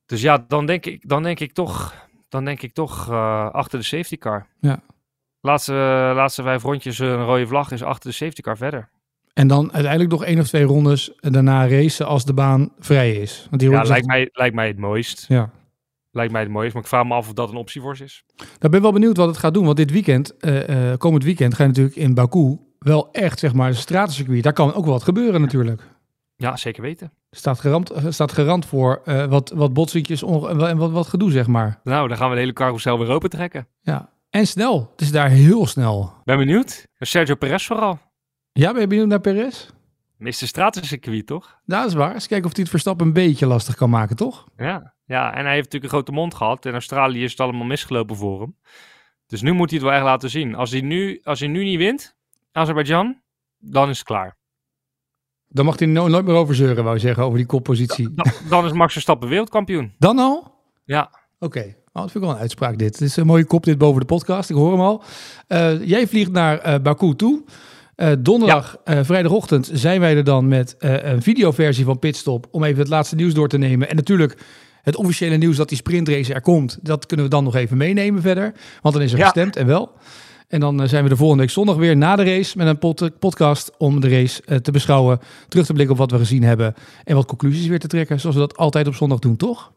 Dus 0.07 0.21
ja, 0.23 0.45
dan 0.49 0.67
denk 0.67 0.87
ik, 0.87 1.09
dan 1.09 1.23
denk 1.23 1.41
ik 1.41 1.53
toch, 1.53 1.95
dan 2.29 2.45
denk 2.45 2.63
ik 2.63 2.73
toch 2.75 3.11
eh, 3.11 3.51
achter 3.51 3.79
de 3.79 3.85
safety 3.85 4.17
car. 4.17 4.47
Ja. 4.61 4.81
Laatste, 5.41 5.73
laatste 6.15 6.43
vijf 6.43 6.63
rondjes 6.63 6.99
een 6.99 7.25
rode 7.25 7.47
vlag 7.47 7.71
is 7.71 7.83
achter 7.83 8.11
de 8.11 8.17
safety 8.17 8.41
car 8.41 8.57
verder. 8.57 8.89
En 9.33 9.47
dan 9.49 9.73
uiteindelijk 9.73 10.11
nog 10.13 10.25
één 10.25 10.39
of 10.41 10.47
twee 10.47 10.65
rondes 10.65 11.15
en 11.21 11.33
daarna 11.33 11.69
racen 11.69 12.07
als 12.07 12.25
de 12.25 12.35
baan 12.35 12.73
vrij 12.79 13.13
is. 13.13 13.47
Want 13.51 13.61
die 13.61 13.71
Ja, 13.71 13.75
rondes- 13.77 13.91
lijkt 13.93 14.07
mij, 14.07 14.29
lijkt 14.33 14.55
mij 14.55 14.67
het 14.67 14.79
mooist. 14.79 15.25
Ja. 15.29 15.51
Lijkt 16.17 16.33
mij 16.33 16.43
het 16.43 16.51
mooist, 16.51 16.75
maar 16.75 16.83
ik 16.83 16.89
vraag 16.89 17.05
me 17.05 17.15
af 17.15 17.29
of 17.29 17.33
dat 17.33 17.49
een 17.51 17.57
optie 17.57 17.81
voor 17.81 17.97
ze 17.97 18.05
is. 18.05 18.25
Nou, 18.37 18.49
ik 18.61 18.71
ben 18.71 18.83
wel 18.83 18.93
benieuwd 18.93 19.17
wat 19.17 19.29
het 19.29 19.37
gaat 19.37 19.55
doen. 19.55 19.65
Want 19.65 19.77
dit 19.77 19.91
weekend, 19.91 20.37
eh, 20.37 20.91
eh, 20.93 20.99
komend 20.99 21.25
weekend, 21.25 21.55
ga 21.55 21.63
je 21.63 21.69
natuurlijk 21.69 21.97
in 21.97 22.15
Baku 22.15 22.59
wel 22.79 23.09
echt, 23.13 23.39
zeg 23.39 23.55
maar, 23.55 23.69
een 23.69 23.75
stratencircuit. 23.75 24.43
Daar 24.43 24.53
kan 24.53 24.75
ook 24.75 24.85
wel 24.85 24.93
wat 24.93 25.03
gebeuren 25.03 25.41
natuurlijk. 25.41 25.83
Ja, 26.37 26.57
zeker 26.57 26.83
weten. 26.83 27.13
Staat 27.31 27.61
garant, 27.61 27.91
er 27.91 28.13
staat 28.13 28.33
garant 28.33 28.67
voor 28.67 29.01
eh, 29.05 29.25
wat, 29.25 29.53
wat 29.55 29.73
botsingjes 29.73 30.23
en 30.23 30.77
wat, 30.77 30.91
wat 30.91 31.07
gedoe, 31.07 31.31
zeg 31.31 31.47
maar. 31.47 31.81
Nou, 31.85 32.09
dan 32.09 32.17
gaan 32.17 32.29
we 32.29 32.35
de 32.35 32.41
hele 32.41 32.53
carousel 32.53 32.99
weer 32.99 33.11
open 33.11 33.31
trekken. 33.31 33.67
Ja. 33.81 34.11
En 34.31 34.47
snel. 34.47 34.89
Het 34.93 35.01
is 35.01 35.13
daar 35.13 35.29
heel 35.29 35.67
snel. 35.67 36.13
Ben 36.25 36.39
benieuwd. 36.39 36.87
Sergio 36.99 37.35
Perez 37.35 37.67
vooral. 37.67 37.99
Ja, 38.53 38.73
ben 38.73 38.81
je 38.81 38.87
benieuwd 38.87 39.09
naar 39.09 39.21
Perez? 39.21 39.69
Mr. 40.19 40.33
Stratencircuit, 40.33 41.27
toch? 41.27 41.59
Nou, 41.65 41.83
dat 41.83 41.91
is 41.91 41.97
waar. 41.97 42.15
Eens 42.15 42.27
kijken 42.27 42.47
of 42.47 42.53
hij 42.53 42.61
het 42.63 42.71
Verstappen 42.71 43.07
een 43.07 43.13
beetje 43.13 43.47
lastig 43.47 43.75
kan 43.75 43.91
maken, 43.91 44.17
toch? 44.17 44.47
Ja. 44.57 44.95
ja, 45.05 45.35
en 45.35 45.45
hij 45.45 45.55
heeft 45.55 45.65
natuurlijk 45.65 45.85
een 45.85 45.99
grote 45.99 46.13
mond 46.13 46.35
gehad. 46.35 46.67
In 46.67 46.73
Australië 46.73 47.23
is 47.25 47.31
het 47.31 47.41
allemaal 47.41 47.65
misgelopen 47.67 48.17
voor 48.17 48.41
hem. 48.41 48.57
Dus 49.27 49.43
nu 49.43 49.53
moet 49.53 49.71
hij 49.71 49.79
het 49.79 49.89
wel 49.89 49.97
echt 49.97 50.05
laten 50.07 50.31
zien. 50.31 50.55
Als 50.55 50.71
hij 50.71 50.81
nu, 50.81 51.21
als 51.25 51.41
hij 51.41 51.49
nu 51.49 51.65
niet 51.65 51.79
wint, 51.79 52.17
Azerbeidzjan, 52.53 53.21
dan 53.59 53.89
is 53.89 53.99
het 53.99 54.07
klaar. 54.07 54.37
Dan 55.49 55.65
mag 55.65 55.79
hij 55.79 55.89
no- 55.89 56.09
nooit 56.09 56.25
meer 56.25 56.35
over 56.35 56.55
zeuren, 56.55 56.83
wou 56.85 56.95
je 56.97 57.01
zeggen, 57.03 57.25
over 57.25 57.39
die 57.39 57.47
koppositie. 57.47 58.15
Dan, 58.15 58.33
dan 58.49 58.65
is 58.65 58.73
Max 58.73 58.93
Verstappen 58.93 59.29
wereldkampioen. 59.29 59.95
Dan 59.99 60.19
al? 60.19 60.55
Ja, 60.85 61.11
Oké, 61.39 61.59
oh, 61.59 62.03
dat 62.03 62.11
vind 62.11 62.15
ik 62.15 62.21
wel 62.21 62.31
een 62.31 62.37
uitspraak 62.37 62.79
dit. 62.79 62.93
Het 62.93 63.01
is 63.09 63.17
een 63.17 63.27
mooie 63.27 63.45
kop 63.45 63.65
dit 63.65 63.79
boven 63.79 64.01
de 64.01 64.07
podcast, 64.07 64.51
ik 64.51 64.57
hoor 64.57 64.71
hem 64.71 64.81
al. 64.81 65.03
Eh, 65.47 65.85
jij 65.89 66.07
vliegt 66.07 66.31
naar 66.33 66.59
eh, 66.59 66.81
Baku 66.83 67.15
toe. 67.15 67.45
Eh, 67.97 68.13
donderdag, 68.19 68.77
eh, 68.85 68.99
vrijdagochtend, 69.03 69.71
zijn 69.73 70.01
wij 70.01 70.17
er 70.17 70.25
dan 70.25 70.49
met 70.49 70.77
eh, 70.79 71.13
een 71.13 71.23
videoversie 71.23 71.85
van 71.85 71.99
Pitstop... 71.99 72.47
om 72.51 72.65
even 72.65 72.79
het 72.79 72.89
laatste 72.89 73.15
nieuws 73.15 73.35
door 73.35 73.49
te 73.49 73.59
nemen. 73.59 73.89
En 73.91 73.97
natuurlijk 73.97 74.39
het 74.83 74.97
officiële 74.97 75.37
nieuws 75.37 75.57
dat 75.57 75.69
die 75.69 75.77
sprintrace 75.79 76.35
er 76.35 76.41
komt... 76.41 76.79
dat 76.83 77.07
kunnen 77.07 77.27
we 77.27 77.31
dan 77.33 77.45
nog 77.45 77.55
even 77.55 77.77
meenemen 77.77 78.23
verder. 78.23 78.53
Want 78.83 78.95
dan 78.95 79.05
is 79.05 79.13
er 79.13 79.19
Ja. 79.19 79.25
gestemd, 79.25 79.57
en 79.57 79.67
wel. 79.67 79.93
En 80.49 80.61
dan 80.61 80.89
zijn 80.89 81.03
we 81.03 81.09
de 81.09 81.17
volgende 81.17 81.43
week 81.43 81.53
zondag 81.53 81.77
weer 81.77 81.97
na 81.97 82.17
de 82.17 82.25
race... 82.25 82.57
met 82.57 82.67
een 82.67 82.79
pod- 82.79 83.19
podcast 83.19 83.71
om 83.79 84.01
de 84.01 84.09
race 84.09 84.61
te 84.61 84.71
beschouwen... 84.71 85.21
terug 85.49 85.67
te 85.67 85.73
blikken 85.73 85.95
op 85.95 86.01
wat 86.01 86.11
we 86.11 86.19
gezien 86.19 86.43
hebben... 86.43 86.75
en 87.05 87.15
wat 87.15 87.27
conclusies 87.27 87.67
weer 87.67 87.79
te 87.79 87.87
trekken, 87.87 88.21
zoals 88.21 88.37
we 88.37 88.43
dat 88.43 88.57
altijd 88.57 88.87
op 88.87 88.95
zondag 88.95 89.19
doen, 89.19 89.37
toch? 89.37 89.73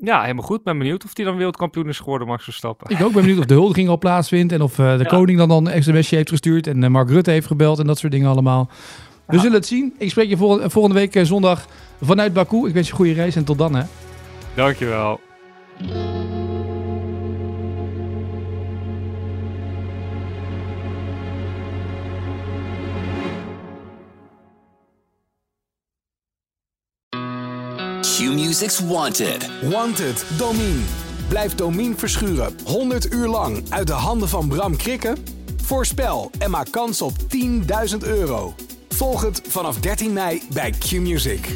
Ja, 0.00 0.20
helemaal 0.22 0.44
goed. 0.44 0.62
Ben 0.62 0.78
benieuwd 0.78 1.04
of 1.04 1.10
hij 1.14 1.24
dan 1.24 1.36
wereldkampioen 1.36 1.88
is 1.88 1.98
geworden, 1.98 2.26
Max 2.28 2.44
Verstappen. 2.44 2.90
Ik 2.90 3.02
ook 3.02 3.12
ben 3.12 3.22
benieuwd 3.22 3.38
of 3.38 3.44
de 3.46 3.54
huldiging 3.54 3.88
al 3.88 3.98
plaatsvindt 3.98 4.52
en 4.52 4.62
of 4.62 4.78
eh, 4.78 4.92
de 4.96 5.02
Ja. 5.02 5.08
koning 5.08 5.38
dan, 5.38 5.48
dan 5.48 5.68
een 5.68 5.82
sms'je 5.82 6.16
heeft 6.16 6.28
gestuurd 6.28 6.66
en 6.66 6.84
eh, 6.84 6.90
Mark 6.90 7.08
Rutte 7.10 7.30
heeft 7.30 7.46
gebeld 7.46 7.78
en 7.78 7.86
dat 7.86 7.98
soort 7.98 8.12
dingen 8.12 8.30
allemaal. 8.30 8.68
We 9.26 9.34
Ja. 9.36 9.42
zullen 9.42 9.56
het 9.56 9.66
zien. 9.66 9.94
Ik 9.98 10.10
spreek 10.10 10.28
je 10.28 10.36
vol- 10.36 10.68
volgende 10.68 10.98
week 10.98 11.14
eh, 11.14 11.24
zondag 11.24 11.66
vanuit 12.02 12.32
Baku. 12.32 12.66
Ik 12.68 12.74
wens 12.74 12.86
je 12.86 12.92
een 12.92 12.98
goede 12.98 13.12
reis 13.12 13.36
en 13.36 13.44
tot 13.44 13.58
dan 13.58 13.74
hè. 13.74 13.82
Dankjewel. 14.54 15.20
Q-Music's 28.20 28.80
Wanted. 28.80 29.48
Wanted, 29.62 30.24
Domine. 30.38 30.80
Blijf 31.28 31.54
Domine 31.54 31.94
verschuren 31.96 32.52
100 32.64 33.12
uur 33.12 33.28
lang 33.28 33.62
uit 33.68 33.86
de 33.86 33.92
handen 33.92 34.28
van 34.28 34.48
Bram 34.48 34.76
Krikken? 34.76 35.16
Voorspel 35.62 36.30
en 36.38 36.50
maak 36.50 36.70
kans 36.70 37.02
op 37.02 37.12
10.000 37.92 37.98
euro. 38.00 38.54
Volg 38.88 39.22
het 39.22 39.42
vanaf 39.48 39.78
13 39.78 40.12
mei 40.12 40.42
bij 40.52 40.70
Q-Music. 40.70 41.48